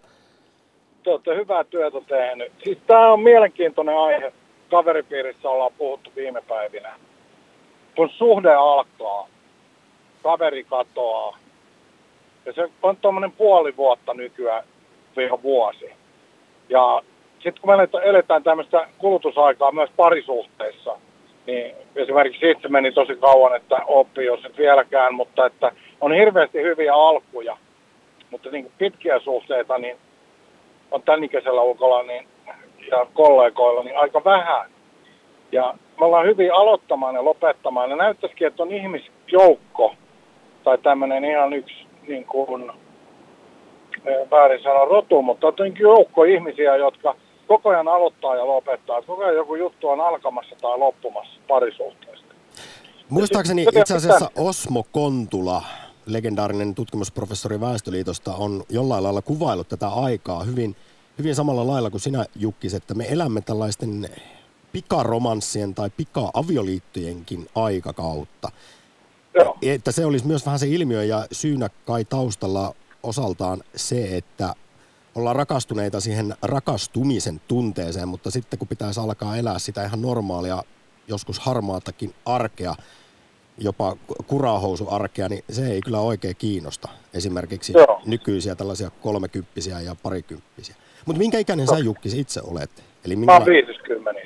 [1.02, 2.52] Te olette hyvää työtä tehnyt.
[2.64, 4.32] Siis tämä on mielenkiintoinen aihe.
[4.70, 6.98] Kaveripiirissä ollaan puhuttu viime päivinä.
[7.96, 9.28] Kun suhde alkaa,
[10.22, 11.43] kaveri katoaa.
[12.46, 14.64] Ja se on tuommoinen puoli vuotta nykyään,
[15.16, 15.92] viha vuosi.
[16.68, 17.02] Ja
[17.34, 20.96] sitten kun me eletään tämmöistä kulutusaikaa myös parisuhteissa,
[21.46, 26.62] niin esimerkiksi itse meni tosi kauan, että oppi jos et vieläkään, mutta että on hirveästi
[26.62, 27.56] hyviä alkuja,
[28.30, 29.96] mutta niin pitkiä suhteita, niin
[30.90, 32.28] on tämän ikäisellä ulkolla niin,
[32.90, 34.70] ja kollegoilla niin aika vähän.
[35.52, 37.90] Ja me ollaan hyvin aloittamaan ja lopettamaan.
[37.90, 39.94] Ja näyttäisikin, että on ihmisjoukko
[40.64, 42.72] tai tämmöinen ihan yksi niin kuin,
[44.30, 47.14] väärin sanoa rotu, mutta on joukko ihmisiä, jotka
[47.46, 49.02] koko ajan aloittaa ja lopettaa.
[49.02, 52.34] Koko ajan joku juttu on alkamassa tai loppumassa parisuhteesta.
[53.08, 55.62] Muistaakseni itse asiassa Osmo Kontula,
[56.06, 60.76] legendaarinen tutkimusprofessori Väestöliitosta, on jollain lailla kuvaillut tätä aikaa hyvin,
[61.18, 64.08] hyvin samalla lailla kuin sinä Jukkis, että me elämme tällaisten
[64.72, 68.48] pikaromanssien tai pika-avioliittojenkin aikakautta.
[69.34, 69.58] Joo.
[69.62, 74.54] Että se olisi myös vähän se ilmiö ja syynä kai taustalla osaltaan se, että
[75.14, 80.62] ollaan rakastuneita siihen rakastumisen tunteeseen, mutta sitten kun pitäisi alkaa elää sitä ihan normaalia,
[81.08, 82.74] joskus harmaatakin arkea,
[83.58, 86.88] jopa kurahousuarkea, niin se ei kyllä oikein kiinnosta.
[87.14, 88.02] Esimerkiksi Joo.
[88.06, 90.74] nykyisiä tällaisia kolmekymppisiä ja parikymppisiä.
[91.06, 91.74] Mutta minkä ikäinen no.
[91.74, 92.84] sä Jukki itse olet?
[93.04, 93.32] Eli minkä...
[93.32, 94.20] Mä oon 50.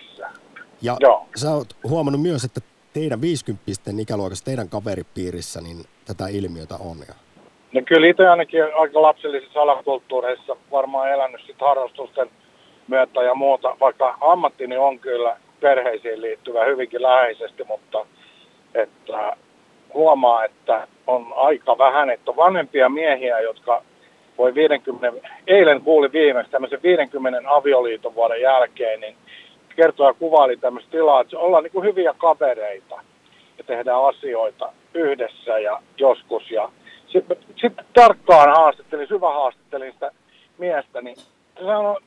[0.83, 1.29] Ja Joo.
[1.37, 2.61] sä oot huomannut myös, että
[2.99, 3.65] teidän 50
[4.01, 6.97] ikäluokassa, teidän kaveripiirissä, niin tätä ilmiötä on.
[7.09, 7.15] Ja
[7.73, 12.29] No kyllä itse ainakin aika lapsellisissa alakulttuureissa varmaan elänyt sit harrastusten
[12.89, 18.07] myötä ja muuta, vaikka ammattini on kyllä perheisiin liittyvä hyvinkin läheisesti, mutta
[18.75, 19.37] että
[19.95, 23.83] huomaa, että on aika vähän, että on vanhempia miehiä, jotka
[24.39, 29.17] voi 50, eilen kuuli viimeksi tämmöisen 50 avioliiton vuoden jälkeen, niin
[29.79, 32.95] kertoo ja kuvaili tämmöistä tilaa, että ollaan niin kuin hyviä kavereita
[33.59, 36.71] ja tehdään asioita yhdessä ja joskus ja
[37.07, 40.11] sitten sit tarkkaan haastattelin, syvä haastattelin sitä
[40.59, 42.01] miestä, niin se sanoi,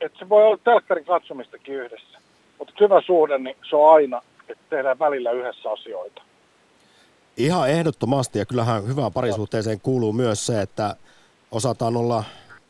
[0.00, 2.18] että se voi olla telkkarin katsomistakin yhdessä.
[2.58, 6.22] Mutta syvä suhde, niin se on aina, että tehdään välillä yhdessä asioita.
[7.36, 10.96] Ihan ehdottomasti, ja kyllähän hyvään parisuhteeseen kuuluu myös se, että
[11.50, 12.24] osataan olla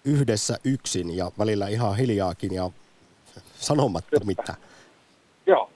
[0.05, 2.71] yhdessä yksin ja välillä ihan hiljaakin ja
[3.66, 4.59] sanomatta mitään.
[5.46, 5.70] Joo.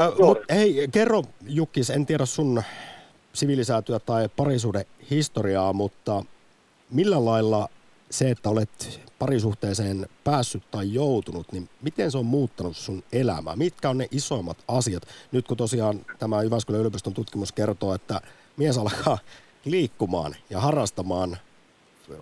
[0.00, 2.62] Äh, mut, hei, kerro Jukkis, en tiedä sun
[3.32, 6.24] sivilisäätyä tai parisuuden historiaa, mutta
[6.90, 7.68] millä lailla
[8.10, 13.56] se, että olet parisuhteeseen päässyt tai joutunut, niin miten se on muuttanut sun elämää?
[13.56, 15.02] Mitkä on ne isoimmat asiat?
[15.32, 18.20] Nyt kun tosiaan tämä Jyväskylän yliopiston tutkimus kertoo, että
[18.56, 19.18] mies alkaa
[19.64, 21.36] liikkumaan ja harrastamaan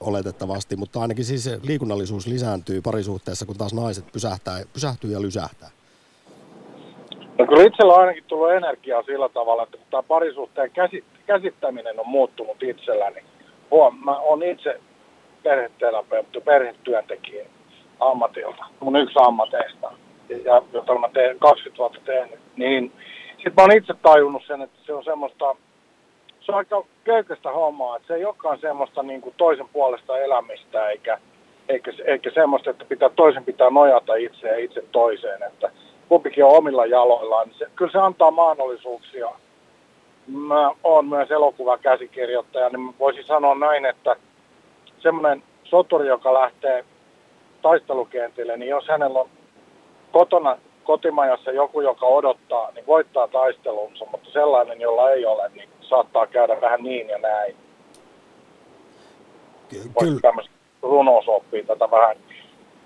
[0.00, 5.68] oletettavasti, mutta ainakin siis liikunnallisuus lisääntyy parisuhteessa, kun taas naiset pysähtää, pysähtyy ja lysähtää.
[7.38, 10.70] No kyllä itsellä on ainakin tullut energiaa sillä tavalla, että kun tämä parisuhteen
[11.26, 13.24] käsittäminen on muuttunut itselläni.
[13.70, 14.80] Huom, mä oon itse
[15.42, 17.46] perheterapeutti, perhetyöntekijä
[18.00, 19.92] ammatilta, mun yksi ammateista,
[20.44, 22.92] ja, jota mä teen 20 vuotta tehnyt, niin
[23.36, 25.56] sitten mä oon itse tajunnut sen, että se on semmoista,
[26.46, 30.88] se on aika köykästä hommaa, että se ei olekaan semmoista niin kuin toisen puolesta elämistä,
[30.88, 31.18] eikä,
[31.68, 35.70] eikä, eikä semmoista, että pitää, toisen pitää nojata itse ja itse toiseen, että
[36.08, 39.28] kumpikin on omilla jaloillaan, niin se, kyllä se antaa mahdollisuuksia.
[40.26, 44.16] Mä oon myös elokuvakäsikirjoittaja, niin voisin sanoa näin, että
[44.98, 46.84] semmoinen soturi, joka lähtee
[47.62, 49.28] taistelukentille, niin jos hänellä on
[50.12, 56.26] kotona kotimajassa joku, joka odottaa, niin voittaa taistelunsa, mutta sellainen, jolla ei ole, niin saattaa
[56.26, 57.56] käydä vähän niin ja näin.
[59.98, 60.20] Kyllä.
[60.20, 62.16] Tämmöistä runosoppia tätä vähän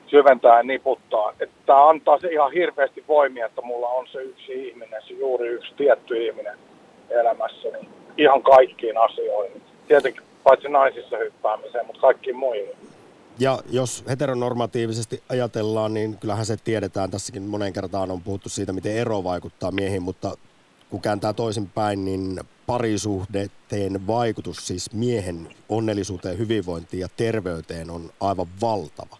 [0.06, 1.32] syventää ja niputtaa.
[1.40, 5.48] Että tämä antaa se ihan hirveästi voimia, että mulla on se yksi ihminen, se juuri
[5.48, 6.58] yksi tietty ihminen
[7.10, 9.62] elämässäni ihan kaikkiin asioihin.
[9.88, 12.68] Tietenkin paitsi naisissa hyppäämiseen, mutta kaikkiin muihin.
[13.38, 18.96] Ja jos heteronormatiivisesti ajatellaan, niin kyllähän se tiedetään, tässäkin monen kertaan on puhuttu siitä, miten
[18.96, 20.34] ero vaikuttaa miehiin, mutta
[20.90, 29.16] kun kääntää toisinpäin, niin parisuhdeteen vaikutus siis miehen onnellisuuteen, hyvinvointiin ja terveyteen on aivan valtava.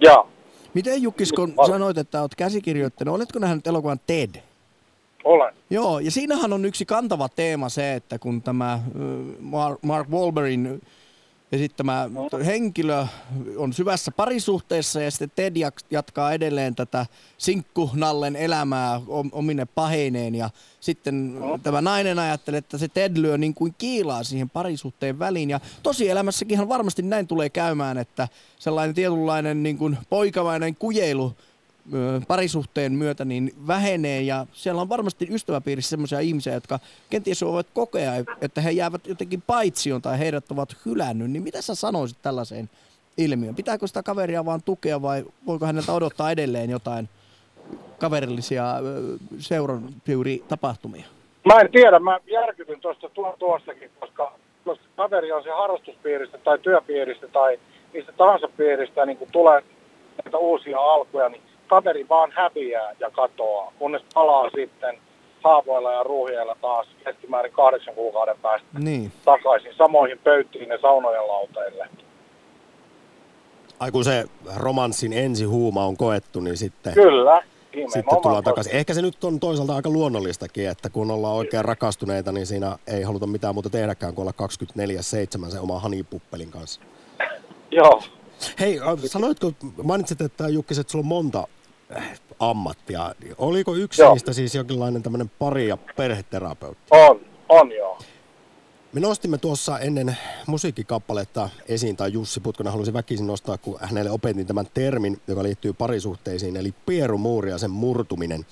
[0.00, 0.28] Joo.
[0.74, 4.34] Miten Jukkis, kun sanoit, että olet käsikirjoittanut, oletko nähnyt elokuvan TED?
[5.24, 5.54] Olen.
[5.70, 8.80] Joo, ja siinähän on yksi kantava teema se, että kun tämä
[9.82, 10.82] Mark Wahlbergin
[11.52, 12.10] esittämä
[12.46, 13.06] henkilö
[13.56, 15.56] on syvässä parisuhteessa ja sitten Ted
[15.90, 17.06] jatkaa edelleen tätä
[17.38, 19.00] sinkkunallen elämää
[19.32, 24.50] omine paheineen ja sitten tämä nainen ajattelee, että se Ted lyö niin kuin kiilaa siihen
[24.50, 25.50] parisuhteen väliin.
[25.50, 31.34] Ja tosielämässäkin varmasti näin tulee käymään, että sellainen tietynlainen niin kuin poikamainen kujeilu
[32.28, 36.78] parisuhteen myötä niin vähenee ja siellä on varmasti ystäväpiirissä sellaisia ihmisiä, jotka
[37.10, 41.74] kenties voivat kokea, että he jäävät jotenkin paitsioon tai heidät ovat hylännyt, niin mitä sä
[41.74, 42.70] sanoisit tällaiseen
[43.18, 43.54] ilmiöön?
[43.54, 47.08] Pitääkö sitä kaveria vaan tukea vai voiko häneltä odottaa edelleen jotain
[47.98, 48.64] kaverillisia
[49.38, 49.82] seuran
[50.48, 51.04] tapahtumia?
[51.44, 54.32] Mä en tiedä, mä järkytyn tuosta tuostakin, koska,
[54.64, 57.58] koska kaveri on se harrastuspiiristä tai työpiiristä tai
[57.94, 59.62] mistä tahansa piiristä niin kun tulee
[60.24, 64.98] näitä uusia alkuja, niin kaveri vaan häviää ja katoaa, kunnes palaa sitten
[65.44, 69.12] haavoilla ja ruuhjeilla taas keskimäärin kahdeksan kuukauden päästä niin.
[69.24, 71.88] takaisin samoihin pöytiin ja saunojen lauteille.
[73.80, 74.24] Ai kun se
[74.56, 76.94] romanssin ensihuuma on koettu, niin sitten...
[76.94, 78.74] Kyllä, sitten tullaan takaisin.
[78.74, 83.02] Ehkä se nyt on toisaalta aika luonnollistakin, että kun ollaan oikein rakastuneita, niin siinä ei
[83.02, 84.46] haluta mitään muuta tehdäkään kuin olla
[85.46, 86.80] 24-7 se oma hanipuppelin kanssa.
[87.70, 88.02] Joo.
[88.60, 89.52] Hei, sanoitko,
[89.82, 91.48] mainitsit, että Jukkis, että sulla on monta
[92.38, 93.14] ammattia.
[93.38, 94.12] Oliko yksi joo.
[94.12, 96.84] niistä siis jonkinlainen tämmöinen pari- ja perheterapeutti?
[96.90, 97.98] On, on joo.
[98.92, 104.46] Me nostimme tuossa ennen musiikkikappaletta esiin, tai Jussi Putkonen halusi väkisin nostaa, kun hänelle opetin
[104.46, 108.46] tämän termin, joka liittyy parisuhteisiin, eli pierumuuri ja sen murtuminen.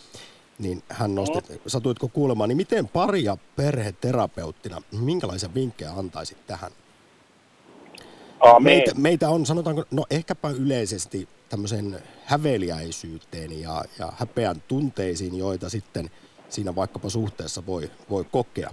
[0.58, 1.58] Niin hän nosti, mm.
[1.66, 6.72] satuitko kuulemaan, niin miten pari- ja perheterapeuttina, minkälaisia vinkkejä antaisit tähän?
[8.60, 16.10] Meitä, meitä on, sanotaanko, no ehkäpä yleisesti tämmöisen häveliäisyyteen ja, ja häpeän tunteisiin, joita sitten
[16.48, 18.70] siinä vaikkapa suhteessa voi, voi kokea.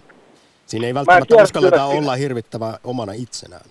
[0.66, 2.16] Siinä ei välttämättä uskalleta olla siinä.
[2.16, 3.66] hirvittävä omana itsenään.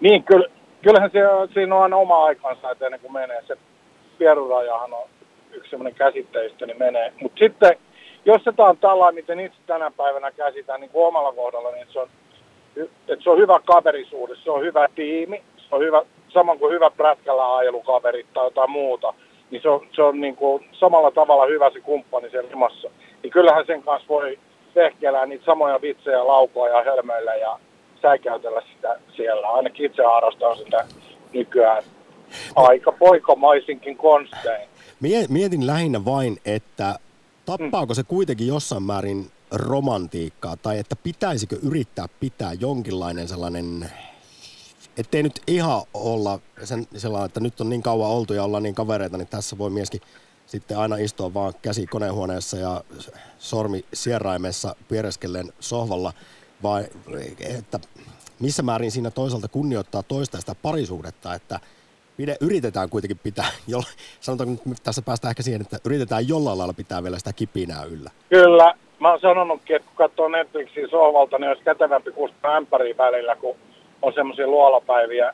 [0.00, 0.46] Niin, kyllä,
[0.82, 1.18] kyllähän se,
[1.54, 3.42] siinä on aina oma aikansa, että ennen kuin menee.
[3.46, 3.56] Se
[4.18, 5.08] pierurajahan on
[5.50, 7.12] yksi semmoinen käsitteistö, niin menee.
[7.22, 7.76] Mutta sitten,
[8.24, 11.98] jos se on tällainen, miten itse tänä päivänä käsitään niin kuin omalla kohdalla, niin se
[11.98, 12.08] on,
[12.76, 16.90] että se on hyvä kaverisuus, se on hyvä tiimi, se on hyvä saman kuin hyvä
[16.90, 19.14] prätkällä ajelukaverit tai jotain muuta,
[19.50, 22.90] niin se on, se on niin kuin samalla tavalla hyvä se kumppani sen rimassa.
[23.22, 24.38] Niin kyllähän sen kanssa voi
[24.74, 27.58] vehkeellä niitä samoja vitsejä laukoa ja hölmöillä ja
[28.02, 29.48] säikäytellä sitä siellä.
[29.48, 30.84] Ainakin itse harrastan sitä
[31.32, 31.82] nykyään
[32.56, 34.68] aika poikamaisinkin konstein.
[35.28, 36.94] Mietin lähinnä vain, että
[37.46, 43.90] tappaako se kuitenkin jossain määrin romantiikkaa, tai että pitäisikö yrittää pitää jonkinlainen sellainen
[44.96, 48.74] ettei nyt ihan olla sen, sellainen, että nyt on niin kauan oltu ja ollaan niin
[48.74, 50.00] kavereita, niin tässä voi mieskin
[50.46, 52.84] sitten aina istua vaan käsi konehuoneessa ja
[53.38, 56.12] sormi sieraimessa piereskellen sohvalla,
[56.62, 56.88] vai
[57.40, 57.80] että
[58.40, 61.60] missä määrin siinä toisaalta kunnioittaa toista sitä parisuhdetta, että
[62.16, 63.48] pide, yritetään kuitenkin pitää,
[64.20, 68.10] sanotaanko nyt tässä päästään ehkä siihen, että yritetään jollain lailla pitää vielä sitä kipinää yllä.
[68.28, 73.36] Kyllä, mä oon sanonutkin, että kun katsoo Netflixin sohvalta, niin olisi kätevämpi kustaa ämpäriä välillä,
[73.36, 73.56] kun
[74.02, 75.32] on semmoisia luolapäiviä.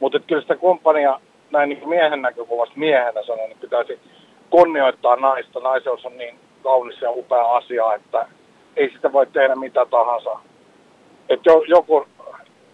[0.00, 4.00] Mutta kyllä sitä kumppania näin niin miehen näkökulmasta miehenä sanon, niin pitäisi
[4.50, 5.60] kunnioittaa naista.
[5.60, 8.28] Naiseus on niin kaunis ja upea asia, että
[8.76, 10.38] ei sitä voi tehdä mitä tahansa.
[11.28, 12.06] Että jo, joku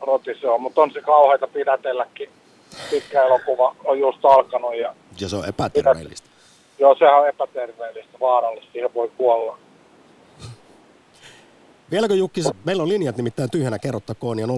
[0.01, 2.29] roti se on, mutta on se kauheita pidätelläkin.
[2.91, 4.75] Pitkä elokuva on just alkanut.
[4.77, 6.29] Ja, ja se on epäterveellistä.
[6.79, 9.59] Joo, sehän on epäterveellistä, vaarallista, siihen voi kuolla.
[11.93, 14.51] Vieläkö Jukki, meillä on linjat nimittäin tyhjänä, kerrottakoon ja 020690001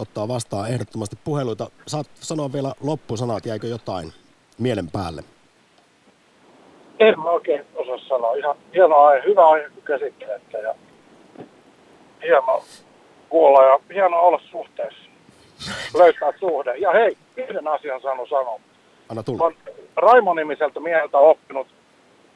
[0.00, 1.70] ottaa vastaan ehdottomasti puheluita.
[1.86, 4.12] Saat sanoa vielä loppusanat, jäikö jotain
[4.58, 5.22] mielen päälle?
[6.98, 8.34] En mä oikein osaa sanoa.
[8.34, 10.74] Ihan hieno aihe, hyvä aihe, kun käsittelette ja
[12.22, 12.62] hieno
[13.28, 15.04] kuolla ja hieno olla suhteessa.
[15.98, 16.76] Löytää suhde.
[16.76, 18.60] Ja hei, yhden asian sano sanoa.
[19.08, 19.44] Anna tulla.
[19.44, 19.56] Olen
[19.96, 21.66] Raimo-nimiseltä mieheltä oppinut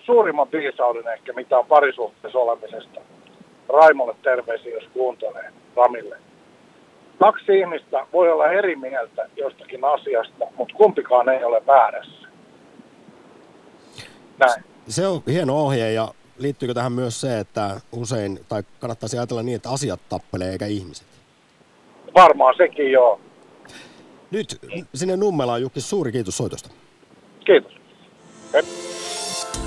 [0.09, 3.01] suurimman viisauden ehkä, mitä on parisuhteessa olemisesta.
[3.69, 6.17] Raimolle terveisiä, jos kuuntelee Ramille.
[7.19, 12.29] Kaksi ihmistä voi olla eri mieltä jostakin asiasta, mutta kumpikaan ei ole väärässä.
[14.39, 14.65] Näin.
[14.89, 19.57] Se on hieno ohje ja liittyykö tähän myös se, että usein, tai kannattaisi ajatella niin,
[19.57, 21.07] että asiat tappelee eikä ihmiset?
[22.15, 23.21] Varmaan sekin joo.
[24.31, 24.59] Nyt
[24.95, 26.71] sinne Nummelaan Jukki, suuri kiitos soitosta.
[27.45, 27.73] Kiitos.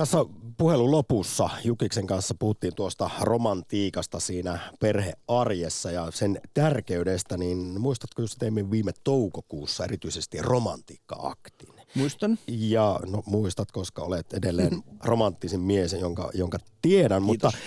[0.00, 0.18] Tässä
[0.58, 8.36] puhelun lopussa Jukiksen kanssa puhuttiin tuosta romantiikasta siinä perhearjessa ja sen tärkeydestä, niin muistatko, jos
[8.36, 11.68] teimme viime toukokuussa erityisesti romantiikka-aktin?
[11.94, 12.38] Muistan.
[12.46, 17.52] Ja no muistat, koska olet edelleen romanttisin mies, jonka, jonka tiedän, Kiitos.
[17.52, 17.58] mutta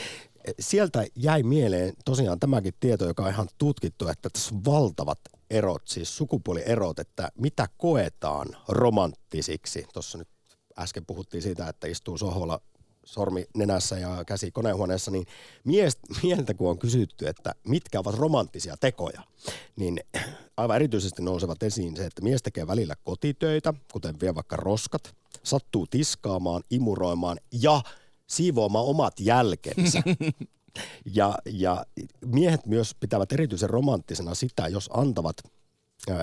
[0.59, 5.19] sieltä jäi mieleen tosiaan tämäkin tieto, joka on ihan tutkittu, että tässä on valtavat
[5.49, 9.85] erot, siis sukupuolierot, että mitä koetaan romanttisiksi.
[9.93, 10.27] Tuossa nyt
[10.79, 12.59] äsken puhuttiin siitä, että istuu sohvalla
[13.05, 15.25] sormi nenässä ja käsi konehuoneessa, niin
[15.63, 19.21] mies, mieltä kun on kysytty, että mitkä ovat romanttisia tekoja,
[19.75, 19.99] niin
[20.57, 25.87] aivan erityisesti nousevat esiin se, että mies tekee välillä kotitöitä, kuten vie vaikka roskat, sattuu
[25.87, 27.81] tiskaamaan, imuroimaan ja
[28.27, 30.03] siivoamaan omat jälkensä.
[31.15, 31.85] Ja, ja
[32.25, 35.35] miehet myös pitävät erityisen romanttisena sitä, jos antavat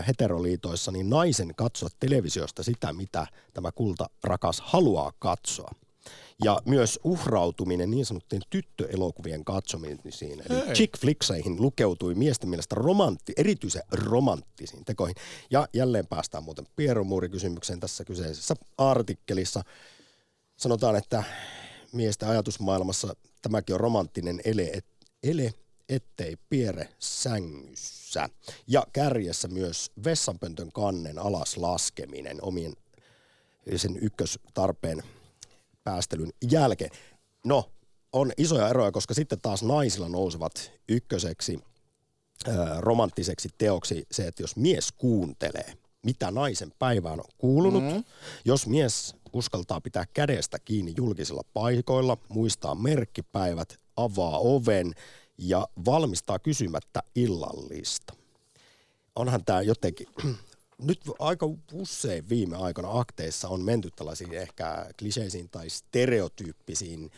[0.07, 5.71] heteroliitoissa, niin naisen katsoa televisiosta sitä, mitä tämä kulta rakas haluaa katsoa.
[6.45, 10.75] Ja myös uhrautuminen niin sanottujen tyttöelokuvien katsomisiin, eli Hei.
[10.75, 15.17] chick flickseihin lukeutui miesten mielestä romantti, erityisen romanttisiin tekoihin.
[15.51, 19.63] Ja jälleen päästään muuten pieromuurikysymykseen tässä kyseisessä artikkelissa.
[20.57, 21.25] Sanotaan, että
[21.93, 24.83] miesten ajatusmaailmassa tämäkin on romanttinen ele,
[25.23, 25.55] ele
[25.91, 28.29] ettei piere sängyssä.
[28.67, 32.73] Ja kärjessä myös vessanpöntön kannen alas laskeminen omien
[33.77, 35.03] sen ykköstarpeen
[35.85, 36.91] päästelyn jälkeen.
[37.45, 37.71] No,
[38.13, 41.59] on isoja eroja, koska sitten taas naisilla nousevat ykköseksi
[42.49, 45.73] ää, romanttiseksi teoksi se, että jos mies kuuntelee,
[46.03, 48.05] mitä naisen päivään on kuulunut, mm.
[48.45, 54.95] jos mies uskaltaa pitää kädestä kiinni julkisilla paikoilla, muistaa merkkipäivät, avaa oven
[55.41, 58.15] ja valmistaa kysymättä illallista.
[59.17, 60.07] Onhan tämä jotenkin,
[60.79, 67.11] nyt aika usein viime aikoina akteissa on menty tällaisiin ehkä kliseisiin tai stereotyyppisiin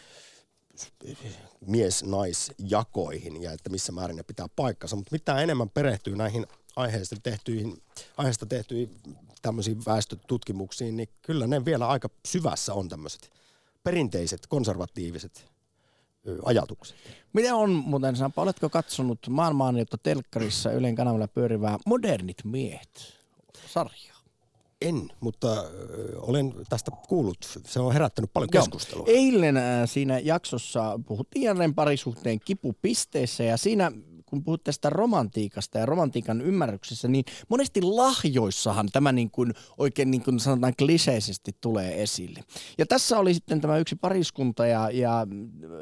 [1.67, 7.83] mies-naisjakoihin ja että missä määrin ne pitää paikkansa, mutta mitä enemmän perehtyy näihin aiheesta tehtyihin,
[8.17, 9.01] aiheesta tehtyihin
[9.43, 13.31] tämmöisiin väestötutkimuksiin, niin kyllä ne vielä aika syvässä on tämmöiset
[13.85, 15.53] perinteiset, konservatiiviset
[16.45, 16.97] ajatukset.
[17.33, 23.19] Miten on muuten, Sampa, oletko katsonut maanmaaniota telkkarissa Ylen kanavalla pyörivää Modernit miehet
[23.67, 24.13] sarjaa?
[24.81, 25.65] En, mutta
[26.17, 27.61] olen tästä kuullut.
[27.65, 28.65] Se on herättänyt paljon Joo.
[28.65, 29.07] keskustelua.
[29.09, 33.93] Eilen äh, siinä jaksossa puhuttiin jälleen parisuhteen kipupisteessä ja siinä
[34.33, 40.23] kun puhut tästä romantiikasta ja romantiikan ymmärryksessä, niin monesti lahjoissahan tämä niin kuin oikein niin
[40.23, 42.45] kuin sanotaan kliseisesti tulee esille.
[42.79, 45.27] Ja tässä oli sitten tämä yksi pariskunta ja, ja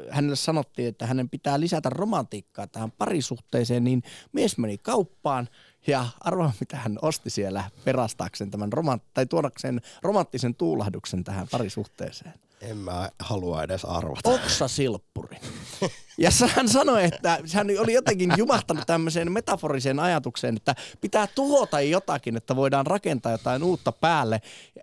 [0.09, 5.47] hänelle sanottiin, että hänen pitää lisätä romantiikkaa tähän parisuhteeseen, niin mies meni kauppaan
[5.87, 12.33] ja arvaa, mitä hän osti siellä perastaakseen tämän romant- tai tuodakseen romanttisen tuulahduksen tähän parisuhteeseen.
[12.61, 14.29] En mä halua edes arvata.
[14.29, 15.37] Oksasilppuri.
[16.21, 22.37] Ja hän sanoi, että hän oli jotenkin jumahtanut tämmöiseen metaforiseen ajatukseen, että pitää tuhota jotakin,
[22.37, 24.41] että voidaan rakentaa jotain uutta päälle.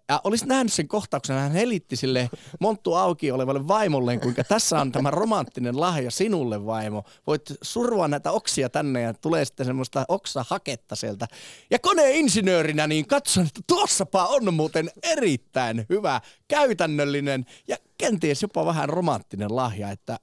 [0.09, 2.31] Ja olisi nähnyt sen kohtauksen, hän helitti sille
[2.61, 7.05] monttu auki olevalle vaimolleen, kuinka tässä on tämä romanttinen lahja sinulle vaimo.
[7.27, 11.27] Voit survoa näitä oksia tänne ja tulee sitten semmoista oksahaketta sieltä.
[11.71, 18.89] Ja koneinsinöörinä niin katson, että tuossapa on muuten erittäin hyvä, käytännöllinen ja kenties jopa vähän
[18.89, 20.19] romanttinen lahja, että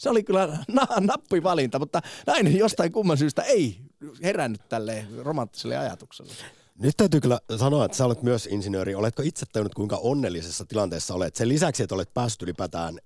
[0.00, 3.80] se oli kyllä na- nappivalinta, mutta näin jostain kumman syystä ei
[4.22, 6.32] herännyt tälle romanttiselle ajatukselle.
[6.78, 8.94] Nyt täytyy kyllä sanoa, että sä olet myös insinööri.
[8.94, 11.36] Oletko itse tajunnut, kuinka onnellisessa tilanteessa olet?
[11.36, 12.98] Sen lisäksi, että olet päässyt ylipäätään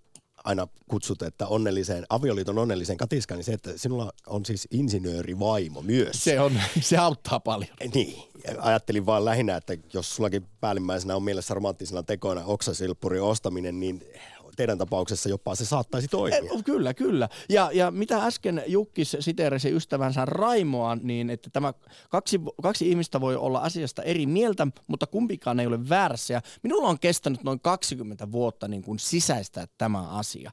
[0.44, 6.24] aina kutsut, että onnelliseen, avioliiton onnelliseen katiskaan, niin se, että sinulla on siis insinöörivaimo myös.
[6.24, 7.76] Se, on, se auttaa paljon.
[7.94, 8.22] Niin,
[8.58, 14.04] ajattelin vaan lähinnä, että jos sullakin päällimmäisenä on mielessä romanttisena tekoina oksasilppurin ostaminen, niin
[14.56, 16.38] teidän tapauksessa jopa se saattaisi toimia.
[16.38, 17.28] Eh, kyllä, kyllä.
[17.48, 21.74] Ja, ja mitä äsken Jukkis siteerasi ystävänsä Raimoa, niin että tämä
[22.10, 26.34] kaksi, kaksi ihmistä voi olla asiasta eri mieltä, mutta kumpikaan ei ole väärässä.
[26.34, 30.50] Ja minulla on kestänyt noin 20 vuotta niin kuin sisäistä tämä asia.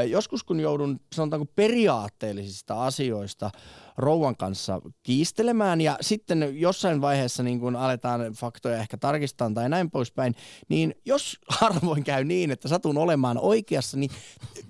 [0.00, 3.50] Ö, joskus kun joudun sanotaanko periaatteellisista asioista
[3.96, 9.90] rouvan kanssa kiistelemään ja sitten jossain vaiheessa niin kun aletaan faktoja ehkä tarkistaa tai näin
[9.90, 10.34] poispäin,
[10.68, 14.10] niin jos harvoin käy niin, että satun olemaan oikeassa, niin,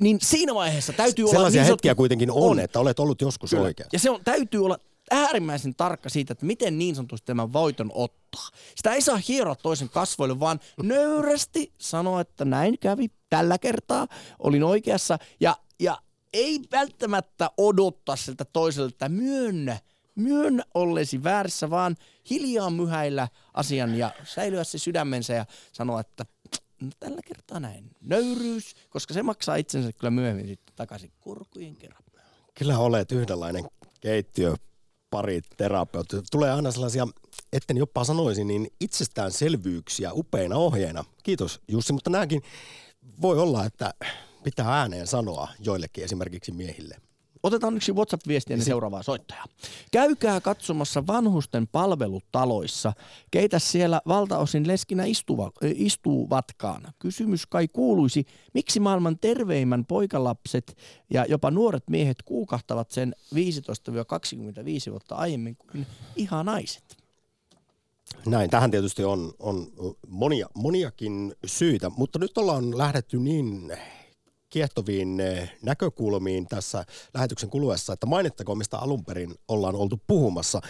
[0.00, 1.50] niin siinä vaiheessa täytyy Sellaisia olla...
[1.50, 3.62] Sellaisia niin hetkiä kuitenkin on, on, että olet ollut joskus Kyllä.
[3.62, 3.96] oikeassa.
[3.96, 4.78] Ja se on, täytyy olla
[5.10, 8.48] äärimmäisen tarkka siitä, että miten niin sanotusti tämän voiton ottaa.
[8.74, 14.06] Sitä ei saa hieroa toisen kasvoille, vaan nöyrästi sanoa, että näin kävi tällä kertaa,
[14.38, 15.98] olin oikeassa ja, ja
[16.36, 19.78] ei välttämättä odottaa siltä toiselta, että myönnä,
[20.14, 21.96] myönnä ollesi väärässä, vaan
[22.30, 26.26] hiljaa myhäillä asian ja säilyä se sydämensä ja sanoa, että
[26.80, 27.90] no, tällä kertaa näin.
[28.00, 32.02] Nöyryys, koska se maksaa itsensä kyllä myöhemmin sitten takaisin kurkujen kerran.
[32.58, 33.64] Kyllä olet yhdenlainen
[34.00, 34.54] keittiö
[35.10, 36.16] pari terapeutti.
[36.30, 37.06] Tulee aina sellaisia,
[37.52, 41.04] etten jopa sanoisi, niin itsestäänselvyyksiä upeina ohjeina.
[41.22, 42.42] Kiitos Jussi, mutta nämäkin
[43.22, 43.94] voi olla, että
[44.46, 46.96] pitää ääneen sanoa joillekin esimerkiksi miehille.
[47.42, 49.44] Otetaan yksi WhatsApp-viesti ennen seuraavaa soittajaa.
[49.92, 52.92] Käykää katsomassa vanhusten palvelutaloissa,
[53.30, 56.92] keitä siellä valtaosin leskinä istuva, istuvatkaan.
[56.98, 58.24] Kysymys kai kuuluisi,
[58.54, 60.76] miksi maailman terveimmän poikalapset
[61.10, 63.38] ja jopa nuoret miehet kuukahtavat sen 15-25
[64.90, 65.86] vuotta aiemmin kuin
[66.16, 66.96] ihan naiset?
[68.26, 69.66] Näin, tähän tietysti on, on
[70.08, 73.72] monia, moniakin syitä, mutta nyt ollaan lähdetty niin
[74.50, 76.84] kiehtoviin eh, näkökulmiin tässä
[77.14, 80.60] lähetyksen kuluessa, että mainittakoon, mistä alun perin ollaan oltu puhumassa.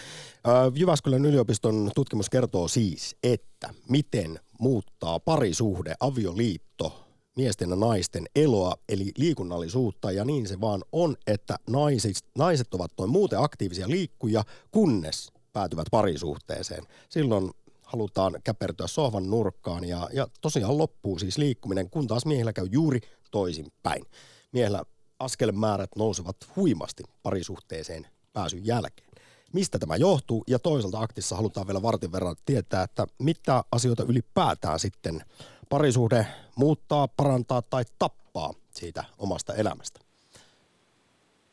[0.75, 9.11] Jyväskylän yliopiston tutkimus kertoo siis, että miten muuttaa parisuhde, avioliitto, miesten ja naisten eloa, eli
[9.17, 15.31] liikunnallisuutta, ja niin se vaan on, että naiset, naiset ovat noin muuten aktiivisia liikkuja, kunnes
[15.53, 16.83] päätyvät parisuhteeseen.
[17.09, 17.51] Silloin
[17.81, 22.99] halutaan käpertyä sohvan nurkkaan ja, ja tosiaan loppuu siis liikkuminen, kun taas miehillä käy juuri
[23.31, 24.05] toisinpäin.
[24.51, 24.83] Miehellä
[25.19, 29.09] askelmäärät nousevat huimasti parisuhteeseen pääsyn jälkeen.
[29.53, 30.43] Mistä tämä johtuu?
[30.47, 35.21] Ja toisaalta aktissa halutaan vielä vartin verran tietää, että mitä asioita ylipäätään sitten
[35.69, 39.99] parisuhde muuttaa, parantaa tai tappaa siitä omasta elämästä.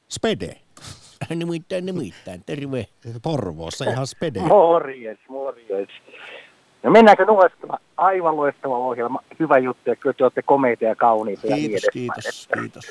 [0.08, 0.60] Spede.
[1.34, 2.44] Nimittäin, nimittäin.
[2.46, 2.86] Terve.
[3.22, 4.40] Porvoossa ihan spede.
[4.40, 5.88] Morjes, morjes.
[6.85, 7.78] No mennäänkö nuostava?
[7.97, 9.20] Aivan loistava ohjelma.
[9.41, 12.85] Hyvä juttu ja kyllä te olette komeita ja kauniita kiitos, ja niin Kiitos, kiitos.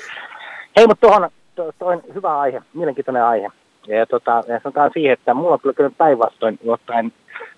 [0.76, 3.48] Hei, mutta tuohon, to, to on hyvä aihe, mielenkiintoinen aihe.
[3.86, 7.12] Ja, tota, ja sanotaan siihen, että mulla on kyllä, kyllä päinvastoin ottaen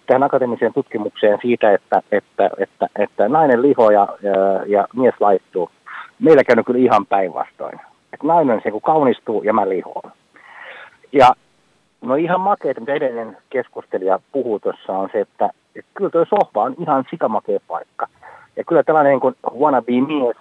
[0.06, 4.32] tähän akateemiseen tutkimukseen siitä, että, että, että, että nainen liho ja, ja,
[4.66, 5.70] ja mies laittuu.
[6.18, 7.80] Meillä käynyt kyllä ihan päinvastoin.
[8.12, 10.12] Että nainen se kun kaunistuu ja mä lihoon.
[11.12, 11.34] Ja
[12.00, 16.62] no ihan makeita, mitä edellinen keskustelija puhuu tuossa on se, että, että kyllä tuo sohva
[16.62, 18.08] on ihan sikamakea paikka.
[18.56, 20.36] Ja kyllä tällainen niin kuin wannabe mies,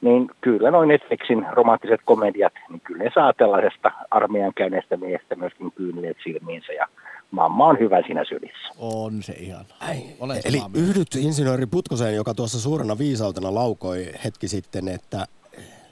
[0.00, 5.72] niin kyllä noin Netflixin romanttiset komediat, niin kyllä ne saa tällaisesta armeijan käyneestä miestä myöskin
[5.72, 6.86] kyynileet silmiinsä ja
[7.30, 8.72] mamma on hyvä siinä sylissä.
[8.78, 9.64] On se ihan.
[10.20, 15.26] Olen Eli yhdyt insinööri Putkoseen, joka tuossa suurena viisautena laukoi hetki sitten, että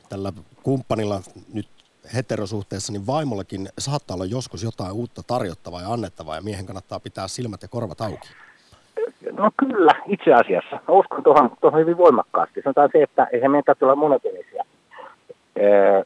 [0.08, 1.20] tällä kumppanilla
[1.52, 1.68] nyt
[2.14, 7.28] heterosuhteessa, niin vaimollakin saattaa olla joskus jotain uutta tarjottavaa ja annettavaa ja miehen kannattaa pitää
[7.28, 8.28] silmät ja korvat auki.
[9.32, 10.80] No kyllä, itse asiassa.
[10.88, 12.62] Uskon tuohon, tuohon hyvin voimakkaasti.
[12.62, 14.64] Sanotaan se, että ei se meidän tarvitse olla monotonisia,
[15.56, 16.04] ee,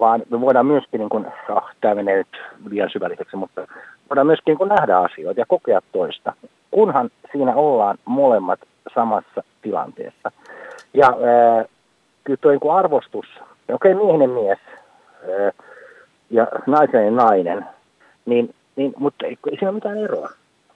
[0.00, 3.66] vaan me voidaan myöskin, niin kuin, oh, tämä menee nyt liian syvälliseksi, mutta
[4.10, 6.32] voidaan myöskin niin kuin nähdä asioita ja kokea toista,
[6.70, 8.60] kunhan siinä ollaan molemmat
[8.94, 10.30] samassa tilanteessa.
[10.94, 11.68] Ja ee,
[12.24, 13.26] kyllä tuo niin arvostus,
[13.72, 14.58] okei okay, miehinen mies
[15.28, 15.52] ee,
[16.30, 17.66] ja naisen nainen,
[18.26, 20.28] niin, niin, mutta ei, ei siinä ole mitään eroa.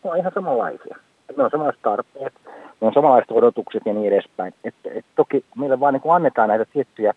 [0.05, 0.97] Ne on ihan samanlaisia
[1.37, 2.33] ne on samanlaiset tarpeet,
[2.81, 4.55] ne on samanlaiset odotukset ja niin edespäin.
[4.64, 7.14] Et, et toki meille vaan niin kuin annetaan näitä tiettyjä,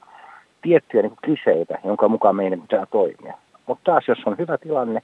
[0.61, 3.37] tiettyjä niin kliseitä, jonka mukaan meidän pitää toimia.
[3.65, 5.01] Mutta taas jos on hyvä tilanne,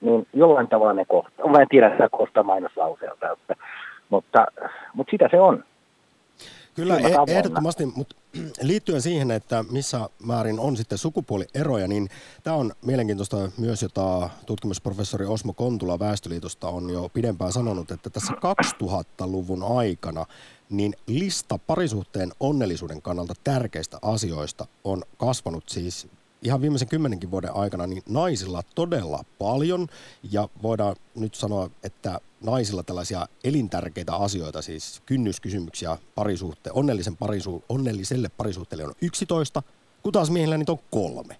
[0.00, 1.48] niin jollain tavalla ne kohtaa.
[1.48, 3.36] Mä en tiedä sitä kohtaa mainoslauseelta,
[4.10, 4.46] mutta,
[4.94, 5.64] mutta sitä se on.
[6.78, 8.16] Kyllä, e- ehdottomasti, mutta
[8.62, 12.08] liittyen siihen, että missä määrin on sitten sukupuolieroja, niin
[12.42, 18.32] tämä on mielenkiintoista myös, jota tutkimusprofessori Osmo Kontula Väestöliitosta on jo pidempään sanonut, että tässä
[18.82, 20.26] 2000-luvun aikana
[20.70, 26.08] niin lista parisuhteen onnellisuuden kannalta tärkeistä asioista on kasvanut siis
[26.42, 29.86] ihan viimeisen kymmenenkin vuoden aikana niin naisilla todella paljon
[30.32, 38.28] ja voidaan nyt sanoa, että naisilla tällaisia elintärkeitä asioita, siis kynnyskysymyksiä parisuhteen, onnellisen parisu, onnelliselle
[38.28, 39.62] parisuhteelle on 11,
[40.02, 41.36] kun taas miehillä niitä on kolme.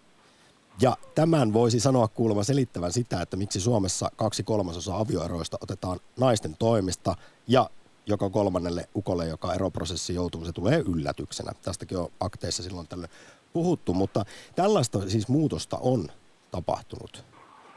[0.81, 6.57] Ja tämän voisi sanoa kuulemma selittävän sitä, että miksi Suomessa kaksi kolmasosaa avioeroista otetaan naisten
[6.59, 7.71] toimesta ja
[8.07, 11.53] joka kolmannelle ukolle, joka eroprosessi joutuu, se tulee yllätyksenä.
[11.63, 13.11] Tästäkin on akteissa silloin tällöin
[13.53, 14.25] puhuttu, mutta
[14.57, 16.05] tällaista siis muutosta on
[16.51, 17.25] tapahtunut.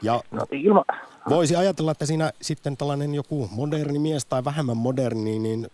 [0.02, 0.84] Ja no, ilma...
[1.30, 5.66] voisi ajatella, että siinä sitten tällainen joku moderni mies tai vähemmän moderni, niin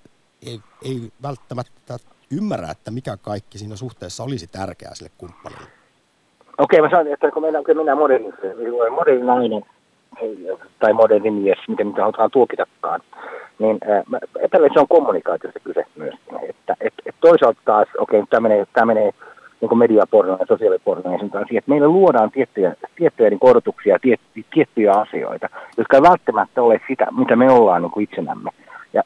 [0.46, 1.96] ei, ei välttämättä
[2.30, 5.68] ymmärrä, että mikä kaikki siinä suhteessa olisi tärkeää sille kumppanille.
[6.59, 8.32] Okei, mä sanon, että kun mennään, kun mennään moderni,
[8.90, 9.62] moderni nainen
[10.78, 13.01] tai moderni mies, miten mitä halutaan tulkitakaan,
[13.59, 14.05] niin äh,
[14.74, 16.14] se on kommunikaatiosta kyse myös.
[16.49, 19.11] Että et, et toisaalta taas, okei, tämä menee, tämä menee
[19.61, 23.98] niin kuin mediaporno ja sosiaaliporno ja sen kanssa, että meille luodaan tiettyjä, tiettyjä niin odotuksia,
[24.02, 28.50] tiet, tiettyjä asioita, jotka ei välttämättä ole sitä, mitä me ollaan niin kuin itsenämme.
[28.92, 29.02] Ja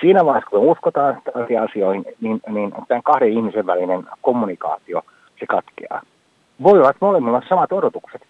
[0.00, 1.22] siinä vaiheessa, kun me uskotaan
[1.64, 5.02] asioihin, niin, niin tämän kahden ihmisen välinen kommunikaatio,
[5.40, 6.02] se katkeaa.
[6.62, 8.22] Voi olla, että molemmilla on samat odotukset,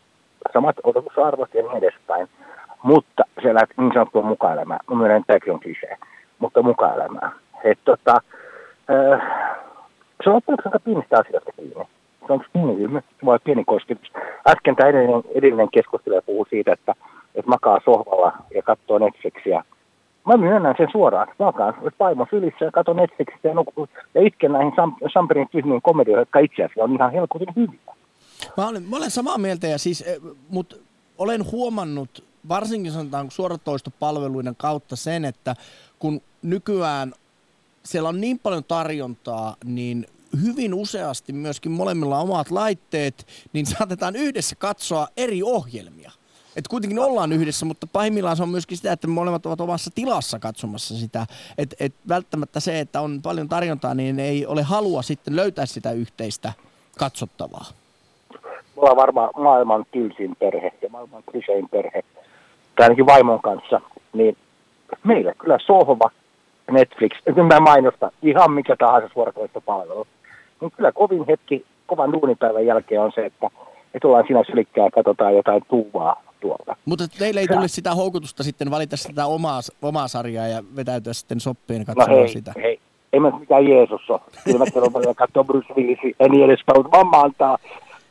[0.53, 2.29] samat odotusarvot ja niin edespäin,
[2.83, 4.79] mutta se lähtee niin sanottua mukaelämää.
[4.91, 5.97] Mä myönnän, että tämäkin on klisee,
[6.39, 7.33] mutta mukaelämää.
[7.65, 8.21] Että tota,
[8.91, 9.23] äh,
[10.25, 11.75] se on ottanut aika pienistä asioista kiinni.
[12.27, 14.13] Se on pieni, vai pieni kosketus.
[14.49, 16.95] Äsken tämä edellinen, edellinen keskustelija puhui siitä, että,
[17.35, 19.65] että makaa sohvalla ja katsoo Netflixiä.
[20.27, 21.29] Mä myönnän sen suoraan.
[21.39, 26.21] Makaan paimo sylissä ja katson Netflixiä ja, nukun, ja itken näihin Sam, Samperin tyhmiin komedioihin,
[26.21, 27.95] jotka itse asiassa on ihan helkutin hyviä.
[28.57, 30.17] Mä olen, mä olen samaa mieltä, ja siis, eh,
[30.49, 30.77] mutta
[31.19, 35.55] olen huomannut varsinkin sanotaan suoratoistopalveluiden kautta sen, että
[35.99, 37.13] kun nykyään
[37.85, 40.07] siellä on niin paljon tarjontaa, niin
[40.43, 46.11] hyvin useasti myöskin molemmilla omat laitteet, niin saatetaan yhdessä katsoa eri ohjelmia.
[46.57, 50.39] Et kuitenkin ollaan yhdessä, mutta pahimmillaan se on myöskin sitä, että molemmat ovat omassa tilassa
[50.39, 51.27] katsomassa sitä.
[51.59, 55.93] Et, et välttämättä se, että on paljon tarjontaa, niin ei ole halua sitten löytää sitä
[55.93, 56.53] yhteistä
[56.99, 57.65] katsottavaa.
[58.43, 62.03] Me ollaan varmaan maailman tylsin perhe ja maailman klisein perhe,
[62.77, 63.81] tai ainakin vaimon kanssa,
[64.13, 64.37] niin
[65.05, 66.11] meillä kyllä sohva
[66.71, 67.13] Netflix,
[67.49, 70.07] mä mainosta, ihan mikä tahansa suoratoistopalvelu.
[70.61, 73.51] Niin kyllä kovin hetki, kovan duunipäivän jälkeen on se, että,
[73.95, 76.77] että ollaan siinä sylikkää ja katsotaan jotain tuuvaa tuolta.
[76.85, 81.41] Mutta teille ei tule sitä houkutusta sitten valita sitä omaa, omaa sarjaa ja vetäytyä sitten
[81.41, 82.53] soppiin katsomaan no hei, sitä?
[82.57, 82.81] hei,
[83.13, 84.21] ei mä mikään Jeesus ole.
[84.45, 86.59] Kyllä mä katsoa katsoa Bruce Willis ja niin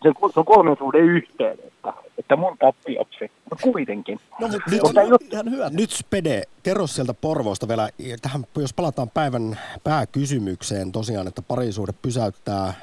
[0.03, 4.19] se on kolmen suhde yhteen, että, että mun tappioksi, mutta kuitenkin.
[4.39, 5.69] No, mutta nyt, mutta nyt, ihan hyvä.
[5.69, 7.89] nyt Spede, kerro sieltä Porvoosta vielä,
[8.21, 12.73] tähän, jos palataan päivän pääkysymykseen tosiaan, että parisuhde pysäyttää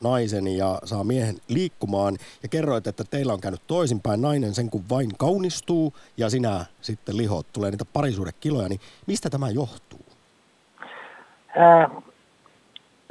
[0.00, 2.16] naisen ja saa miehen liikkumaan.
[2.42, 7.16] Ja kerroit, että teillä on käynyt toisinpäin nainen sen kun vain kaunistuu ja sinä sitten
[7.16, 10.06] lihot, tulee niitä parisuhdekiloja, niin mistä tämä johtuu?
[11.56, 11.90] Ää,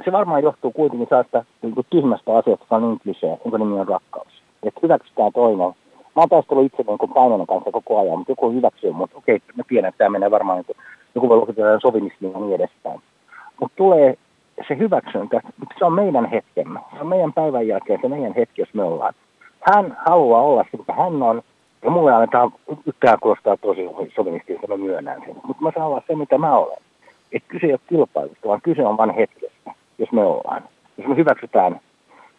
[0.04, 3.80] se varmaan johtuu kuitenkin saasta niin kuin tyhmästä asiasta, joka on niin klisee, jonka nimi
[3.80, 4.42] on rakkaus.
[4.62, 5.74] Että hyväksytään toinen.
[6.16, 9.42] Mä oon taistellut itse niin kuin painoinen kanssa koko ajan, mutta joku hyväksyy, mutta okei,
[9.56, 10.76] mä tiedän, että tämä menee varmaan niin kuin,
[11.14, 13.00] joku voi luokitella sovinismiin ja niin edespäin.
[13.60, 14.14] Mutta tulee
[14.68, 15.40] se hyväksyntä,
[15.78, 16.80] se on meidän hetkemme.
[16.94, 19.14] Se on meidän päivän jälkeen se meidän hetki, jos me ollaan.
[19.60, 21.42] Hän haluaa olla se, mitä hän on,
[21.82, 22.52] ja mulle annetaan,
[22.86, 25.36] yhtään kuulostaa tosi sovinistilta, mä myönnän sen.
[25.46, 26.78] Mutta mä saan olla se, mitä mä olen.
[27.32, 30.62] Et kyse ei ole kilpailusta, vaan kyse on vain hetkestä jos me ollaan.
[30.98, 31.80] Jos me hyväksytään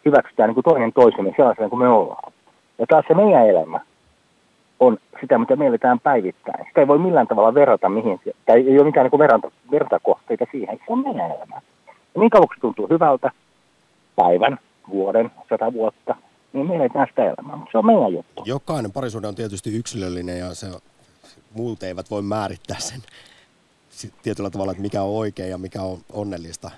[0.04, 2.32] hyväksytään niin kuin toinen toisemme sellaisena kuin me ollaan.
[2.78, 3.80] Ja taas se meidän elämä
[4.80, 6.66] on sitä, mitä me eletään päivittäin.
[6.68, 10.76] Sitä ei voi millään tavalla verrata mihin, tai ei ole mitään niin verrata, vertakohteita siihen.
[10.76, 11.60] Se on meidän elämä.
[11.86, 13.30] Ja niin kauan se tuntuu hyvältä,
[14.16, 14.58] päivän,
[14.90, 16.16] vuoden, sata vuotta,
[16.52, 17.66] niin me eletään sitä elämää.
[17.72, 18.42] Se on meidän juttu.
[18.46, 20.66] Jokainen parisuhde on tietysti yksilöllinen ja se
[21.54, 23.00] muut eivät voi määrittää sen
[24.22, 26.70] tietyllä tavalla, että mikä on oikein ja mikä on onnellista.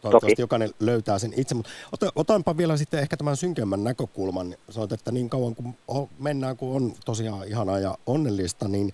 [0.00, 0.42] Toivottavasti Toki.
[0.42, 4.56] jokainen löytää sen itse, mutta otanpa vielä sitten ehkä tämän synkemmän näkökulman.
[4.70, 5.74] Sanoit, että niin kauan kun
[6.18, 8.92] mennään, kun on tosiaan ihanaa ja onnellista, niin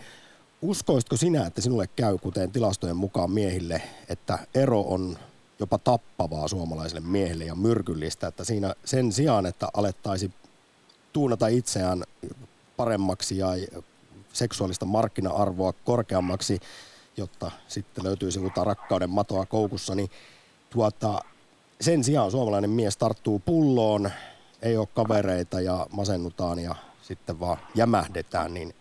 [0.62, 5.18] uskoisitko sinä, että sinulle käy, kuten tilastojen mukaan miehille, että ero on
[5.59, 10.30] jopa tappavaa suomalaiselle miehelle ja myrkyllistä, että siinä sen sijaan, että alettaisi
[11.12, 12.05] tuunata itseään
[12.76, 13.48] paremmaksi ja
[14.32, 16.61] seksuaalista markkina-arvoa korkeammaksi,
[17.16, 20.11] jotta sitten löytyisi uutta rakkauden matoa koukussa, niin
[20.75, 21.20] tuota,
[21.81, 24.11] sen sijaan suomalainen mies tarttuu pulloon,
[24.62, 28.75] ei ole kavereita ja masennutaan ja sitten vaan jämähdetään, niin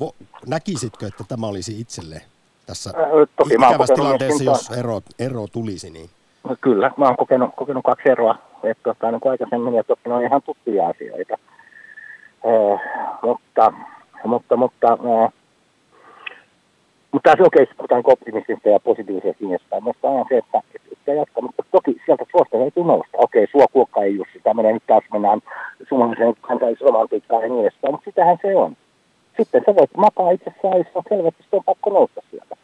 [0.00, 0.14] vo,
[0.46, 2.22] näkisitkö, että tämä olisi itselle
[2.66, 3.06] tässä äh,
[3.36, 5.90] Toki ikävässä tilanteessa, jos ero, ero tulisi?
[5.90, 6.10] Niin?
[6.48, 10.08] No, kyllä, mä oon kokenut, kokenut kaksi eroa, että tota, niin kuin aikaisemmin, ja toki
[10.08, 11.34] ne on ihan tuttuja asioita.
[12.44, 12.80] Eh,
[13.22, 13.72] mutta,
[14.24, 15.32] mutta, mutta eh,
[17.16, 19.80] mutta taas okei, okay, puhutaan optimistista ja positiivisesta linjasta.
[19.80, 20.62] Minusta on se, että,
[20.92, 23.18] että jatkaa, mutta toki sieltä suosta täytyy nousta.
[23.18, 25.40] Okei, okay, sua kuokka ei just sitä menee, nyt taas mennään
[25.88, 28.76] suomalaiseen kansallisromantiikkaan ja niin edespäin, mutta sitähän se on.
[29.36, 32.56] Sitten sä voit makaa itse asiassa, on selvä, että on pakko nousta sieltä.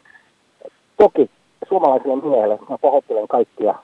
[0.97, 1.29] Toki
[1.69, 3.75] suomalaisille miehelle, mä pahoittelen kaikkia,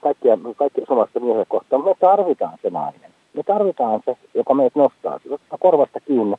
[0.00, 3.10] kaikkia, kaikkia suomalaisia miehiä kohtaan, mutta me tarvitaan se nainen.
[3.32, 6.36] Me tarvitaan se, joka meidät nostaa, se ottaa korvasta kiinni.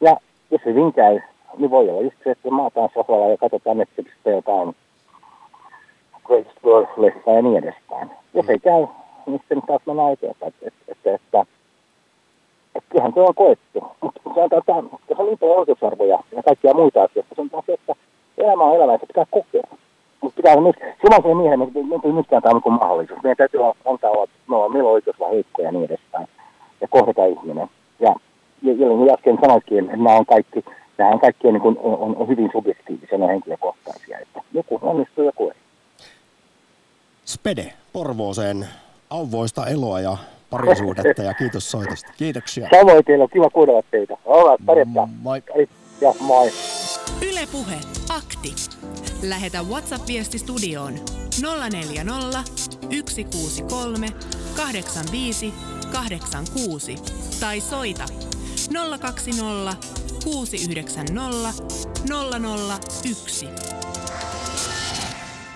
[0.00, 0.16] Ja
[0.50, 1.20] jos hyvin käy,
[1.56, 4.76] niin voi olla just se, että maataan sohvalla ja katsotaan Netflixistä jotain
[6.24, 8.10] Greatest World-leffa ja niin edespäin.
[8.34, 8.86] Jos ei käy,
[9.26, 10.52] niin sitten taas mennään eteenpäin.
[10.62, 11.46] Että, että, että, että,
[12.74, 13.84] että kyllähän tuo on koettu.
[14.00, 17.66] Mutta sanotaan, että jos on niin paljon oikeusarvoja ja kaikkia muita asioita, se on taas
[17.66, 17.94] se, että
[18.38, 19.62] elämä on elämä, että pitää kokea.
[20.20, 23.22] Mutta pitää myös, suomalaiselle miehelle, me ei myöskään tämä kuin mahdollisuus.
[23.22, 26.28] Meidän täytyy antaa olla, no, meillä on oikeus vaan heikkoja ja niin edespäin.
[26.80, 27.68] Ja kohdata ihminen.
[28.00, 28.14] Ja,
[28.62, 30.64] ja, ja niin äsken sanoitkin, että nämä on kaikki
[30.98, 35.48] nämä on kaikkia niin kuin, on, on, hyvin subjektiivisia ja henkilökohtaisia, että joku onnistuu, joku
[35.48, 35.56] ei.
[37.24, 38.66] Spede Porvooseen
[39.10, 40.16] auvoista eloa ja
[40.50, 42.12] parisuudetta ja kiitos soitosta.
[42.16, 42.68] Kiitoksia.
[42.78, 44.16] Samoin teillä on kiva kuunnella teitä.
[44.24, 45.08] Ollaan, pärjätään.
[45.22, 45.42] Moi.
[46.00, 46.50] Ja moi.
[47.22, 47.74] Yle Puhe,
[48.16, 48.54] akti.
[49.22, 50.94] Lähetä WhatsApp-viesti studioon
[51.72, 52.42] 040
[52.82, 54.06] 163
[54.56, 55.54] 85
[55.92, 56.96] 86
[57.40, 58.04] tai soita
[59.00, 61.12] 020 690
[63.02, 63.46] 001.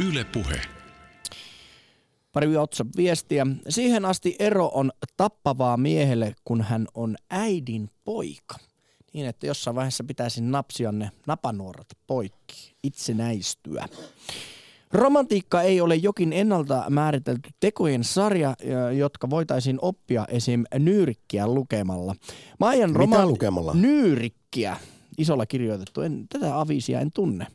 [0.09, 0.61] Yle Puhe.
[2.33, 3.47] Pari WhatsApp-viestiä.
[3.69, 8.55] Siihen asti ero on tappavaa miehelle, kun hän on äidin poika.
[9.13, 13.89] Niin, että jossain vaiheessa pitäisi napsia ne napanuorat poikki, itsenäistyä.
[14.93, 18.55] Romantiikka ei ole jokin ennalta määritelty tekojen sarja,
[18.97, 20.65] jotka voitaisiin oppia esim.
[20.79, 22.15] nyyrikkiä lukemalla.
[22.61, 23.75] Maijan Mitä lukemalla?
[23.75, 24.77] Nyyrikkiä.
[25.19, 26.01] Isolla kirjoitettu.
[26.01, 27.47] En, tätä avisia en tunne.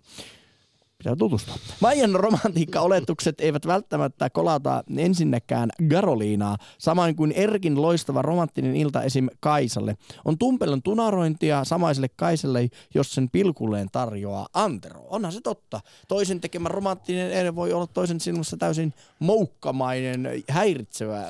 [1.07, 1.55] Pitää tutustua.
[1.79, 9.27] Maijan romantiikka-oletukset eivät välttämättä kolata ensinnäkään Garoliinaa, samoin kuin Erkin loistava romanttinen ilta esim.
[9.39, 9.97] Kaisalle.
[10.25, 15.05] On tumpelon tunarointia samaiselle Kaisalle, jos sen pilkulleen tarjoaa Antero.
[15.09, 15.79] Onhan se totta.
[16.07, 21.25] Toisen tekemä romanttinen ere voi olla toisen silmässä täysin moukkamainen, häiritsevä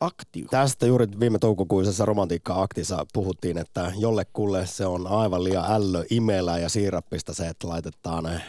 [0.00, 0.46] aktio.
[0.50, 6.68] Tästä juuri viime toukokuisessa romantiikka-aktissa puhuttiin, että jollekulle se on aivan liian ällö imelää ja
[6.68, 8.40] siirappista se, että laitetaan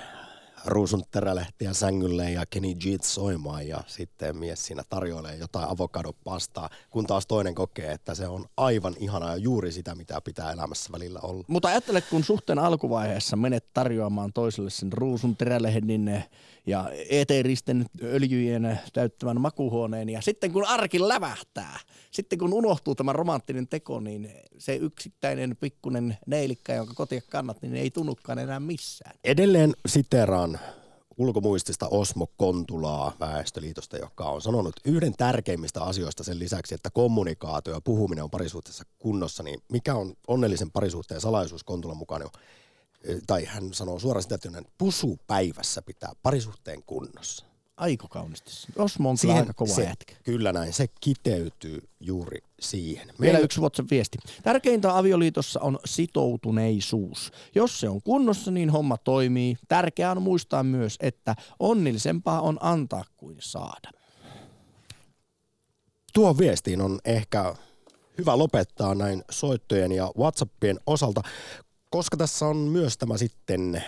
[0.67, 7.07] ruusun terälehtiä sängylle ja Kenny G soimaan ja sitten mies siinä tarjoilee jotain avokadopastaa, kun
[7.07, 11.19] taas toinen kokee, että se on aivan ihanaa ja juuri sitä, mitä pitää elämässä välillä
[11.23, 11.43] olla.
[11.47, 16.23] Mutta ajattele, kun suhteen alkuvaiheessa menet tarjoamaan toiselle sen ruusun terälehdin
[16.67, 21.79] ja eteeristen öljyjen täyttävän makuhuoneen ja sitten kun arki lävähtää,
[22.11, 27.75] sitten kun unohtuu tämä romanttinen teko, niin se yksittäinen pikkunen neilikkä, jonka kotia kannat, niin
[27.75, 29.15] ei tunnukaan enää missään.
[29.23, 30.59] Edelleen siteraan
[31.17, 37.81] ulkomuistista Osmo Kontulaa Väestöliitosta, joka on sanonut yhden tärkeimmistä asioista sen lisäksi, että kommunikaatio ja
[37.81, 42.21] puhuminen on parisuhteessa kunnossa, niin mikä on onnellisen parisuhteen salaisuus Kontulan mukaan?
[42.21, 42.29] Jo,
[43.27, 47.45] tai hän sanoo suoraan sitä, että pusu päivässä pitää parisuhteen kunnossa
[47.77, 48.51] aika kaunisti.
[48.75, 50.15] Osmo on siihen, aika kova se, jätkä.
[50.23, 53.07] Kyllä näin, se kiteytyy juuri siihen.
[53.07, 54.17] Meillä Vielä yksi WhatsApp-viesti.
[54.43, 57.31] Tärkeintä avioliitossa on sitoutuneisuus.
[57.55, 59.57] Jos se on kunnossa, niin homma toimii.
[59.67, 63.89] Tärkeää on muistaa myös, että onnellisempaa on antaa kuin saada.
[66.13, 67.55] tuo viestiin on ehkä
[68.17, 71.21] hyvä lopettaa näin soittojen ja Whatsappien osalta,
[71.89, 73.83] koska tässä on myös tämä sitten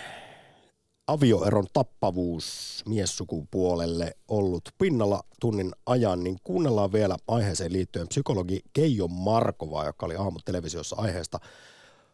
[1.08, 9.86] avioeron tappavuus miessukupuolelle ollut pinnalla tunnin ajan, niin kuunnellaan vielä aiheeseen liittyen psykologi Keijo Markova,
[9.86, 11.40] joka oli aamu televisiossa aiheesta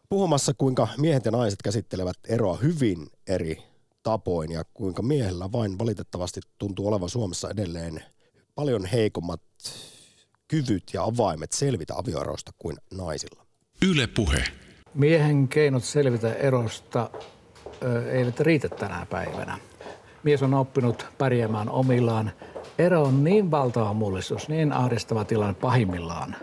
[0.08, 3.62] puhumassa, kuinka miehet ja naiset käsittelevät eroa hyvin eri
[4.02, 8.04] tapoin ja kuinka miehellä vain valitettavasti tuntuu olevan Suomessa edelleen
[8.54, 9.42] paljon heikommat
[10.48, 13.46] kyvyt ja avaimet selvitä avioerosta kuin naisilla.
[13.88, 14.65] Yle puhe.
[14.96, 17.10] Miehen keinot selvitä erosta
[17.82, 19.58] ö, eivät riitä tänä päivänä.
[20.22, 22.30] Mies on oppinut pärjäämään omillaan.
[22.78, 26.36] Ero on niin valtava mullistus, niin ahdistava tilanne pahimmillaan,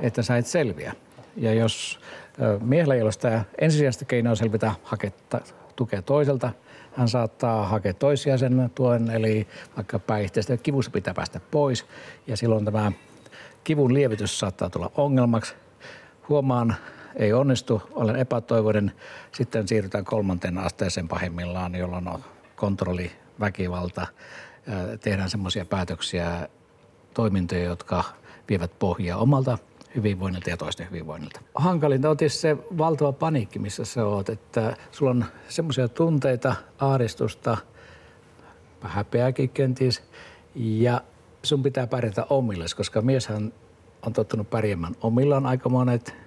[0.00, 0.94] että sä et selviä.
[1.36, 2.00] Ja jos
[2.42, 5.40] ö, miehellä ei ole sitä ensisijaista keinoa selvitä haketta
[5.76, 6.52] tukea toiselta,
[6.96, 9.46] hän saattaa hakea toissijaisen tuen, eli
[9.76, 11.86] vaikka päihteestä kivusta pitää päästä pois.
[12.26, 12.92] Ja silloin tämä
[13.64, 15.54] kivun lievitys saattaa tulla ongelmaksi.
[16.28, 16.74] Huomaan,
[17.16, 18.92] ei onnistu, olen epätoivoinen.
[19.32, 22.24] Sitten siirrytään kolmanteen asteeseen pahimmillaan, jolloin on
[22.56, 24.06] kontrolli, väkivalta.
[25.00, 26.48] Tehdään semmoisia päätöksiä,
[27.14, 28.04] toimintoja, jotka
[28.48, 29.58] vievät pohjaa omalta
[29.94, 31.40] hyvinvoinnilta ja toisten hyvinvoinnilta.
[31.54, 37.56] Hankalinta on tietysti se valtava paniikki, missä sä oot, että sulla on semmoisia tunteita, ahdistusta,
[38.80, 40.02] häpeääkin kenties,
[40.54, 41.00] ja
[41.42, 43.52] sun pitää pärjätä omilles, koska mieshän
[44.06, 46.21] on tottunut pärjäämään omillaan aika monet.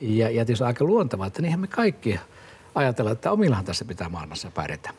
[0.00, 2.20] Ja, ja tietysti aika luontevaa, että niinhän me kaikki
[2.74, 4.90] ajatellaan, että omillahan tässä pitää maailmassa pärjätä.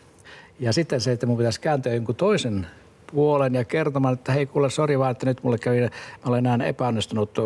[0.59, 2.67] Ja sitten se, että mun pitäisi kääntyä jonkun toisen
[3.11, 5.89] puolen ja kertomaan, että hei kuule, sori vaan, että nyt mulle kävi, mä
[6.25, 7.37] olen näin epäonnistunut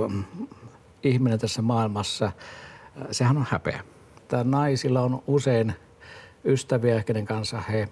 [1.03, 2.31] ihminen tässä maailmassa.
[3.11, 3.83] Sehän on häpeä.
[4.27, 5.73] Tämä naisilla on usein
[6.45, 7.89] ystäviä, kenen kanssa he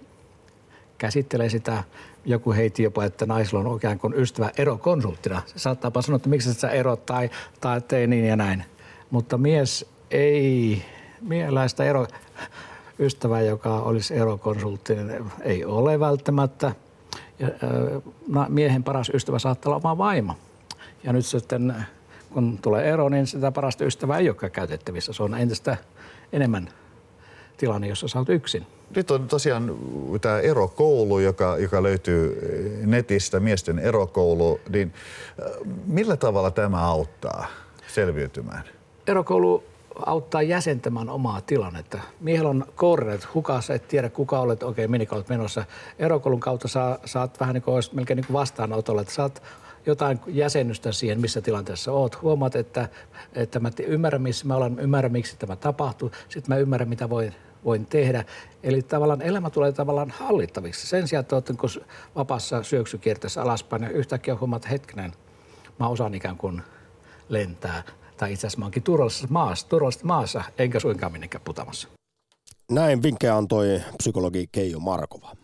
[0.97, 1.83] käsittelee sitä.
[2.25, 5.41] Joku heiti jopa, että naisilla on ikään kuin ystävä erokonsulttina.
[5.45, 7.29] Se saattaapa sanoa, että miksi sä erot tai,
[7.61, 8.63] tai tee niin ja näin.
[9.11, 10.81] Mutta mies ei,
[11.21, 12.07] mieläistä ero,
[12.99, 14.93] ystävää, joka olisi erokonsultti,
[15.41, 16.71] ei ole välttämättä.
[17.39, 17.47] Ja,
[18.49, 20.33] miehen paras ystävä saattaa olla oma vaimo.
[21.03, 21.75] Ja nyt sitten
[22.33, 25.13] kun tulee ero, niin sitä parasta ystävää ei olekaan käytettävissä.
[25.13, 25.77] Se on entistä
[26.33, 26.69] enemmän
[27.57, 28.67] tilanne, jossa sä yksin.
[28.95, 29.77] Nyt on tosiaan
[30.21, 32.39] tämä erokoulu, joka, joka löytyy
[32.85, 34.59] netistä, miesten erokoulu.
[34.69, 34.93] Niin
[35.87, 37.47] millä tavalla tämä auttaa
[37.87, 38.63] selviytymään?
[39.11, 39.63] Erokoulu
[40.05, 41.99] auttaa jäsentämään omaa tilannetta.
[42.19, 45.65] Miehellä on koordinaat hukassa, et tiedä kuka olet, okei, okay, olet menossa.
[45.99, 49.43] Erokoulun kautta saa, saat vähän niin kuin melkein niin kuin vastaanotolla, että saat
[49.85, 52.21] jotain jäsennystä siihen, missä tilanteessa oot.
[52.21, 52.89] Huomaat, että,
[53.33, 56.11] että mä ymmärrän, missä mä olen, ymmärrän, miksi tämä tapahtuu.
[56.29, 57.35] Sitten mä ymmärrän, mitä voin,
[57.65, 58.25] voin tehdä.
[58.63, 60.87] Eli tavallaan elämä tulee tavallaan hallittaviksi.
[60.87, 61.85] Sen sijaan, että olet niin
[62.15, 65.11] vapaassa syöksykierteessä alaspäin ja yhtäkkiä huomaat, hetkinen,
[65.79, 66.61] mä osaan ikään kuin
[67.29, 67.83] lentää.
[68.21, 71.87] Tai itse asiassa mä oonkin turvallisessa maassa, turvallisessa maassa, enkä suinkaan minnekään putamassa.
[72.71, 75.35] Näin vinkkejä antoi psykologi Keijo Markova.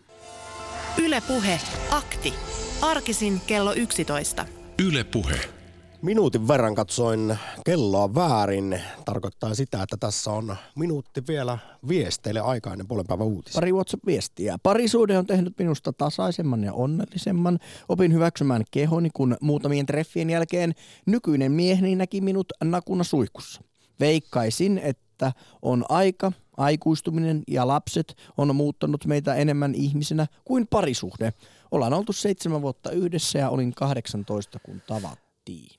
[0.98, 1.60] Ylepuhe
[1.90, 2.34] akti.
[2.82, 4.46] Arkisin kello 11.
[4.86, 5.57] Yle Puhe.
[6.02, 8.80] Minuutin verran katsoin kelloa väärin.
[9.04, 13.54] Tarkoittaa sitä, että tässä on minuutti vielä viesteille aikainen puolen päivän uutis.
[13.54, 14.58] Pari WhatsApp-viestiä.
[14.62, 17.58] Parisuuden on tehnyt minusta tasaisemman ja onnellisemman.
[17.88, 20.74] Opin hyväksymään kehoni, kun muutamien treffien jälkeen
[21.06, 23.62] nykyinen mieheni näki minut nakuna suihkussa.
[24.00, 25.32] Veikkaisin, että
[25.62, 31.32] on aika, aikuistuminen ja lapset on muuttanut meitä enemmän ihmisenä kuin parisuhde.
[31.70, 35.77] Ollaan oltu seitsemän vuotta yhdessä ja olin 18, kun tavattiin.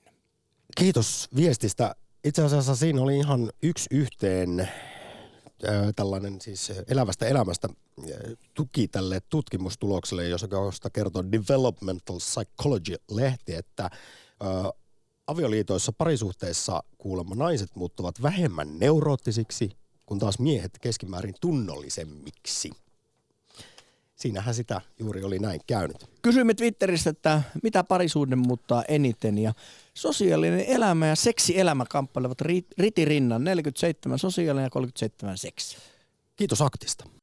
[0.79, 1.95] Kiitos viestistä.
[2.23, 4.67] Itse asiassa siinä oli ihan yksi yhteen äh,
[5.95, 7.69] tällainen siis elävästä elämästä
[7.99, 13.91] äh, tuki tälle tutkimustulokselle, josta kertoo Developmental Psychology-lehti, että äh,
[15.27, 19.71] avioliitoissa parisuhteissa kuulemma naiset muuttuvat vähemmän neuroottisiksi,
[20.05, 22.71] kun taas miehet keskimäärin tunnollisemmiksi
[24.19, 25.97] siinähän sitä juuri oli näin käynyt.
[26.21, 29.53] Kysyimme Twitterissä, että mitä parisuuden muuttaa eniten ja
[30.01, 32.41] sosiaalinen elämä ja seksielämä kamppailevat
[32.77, 35.77] ritirinnan 47 sosiaalinen ja 37 seksi.
[36.35, 37.05] Kiitos aktista.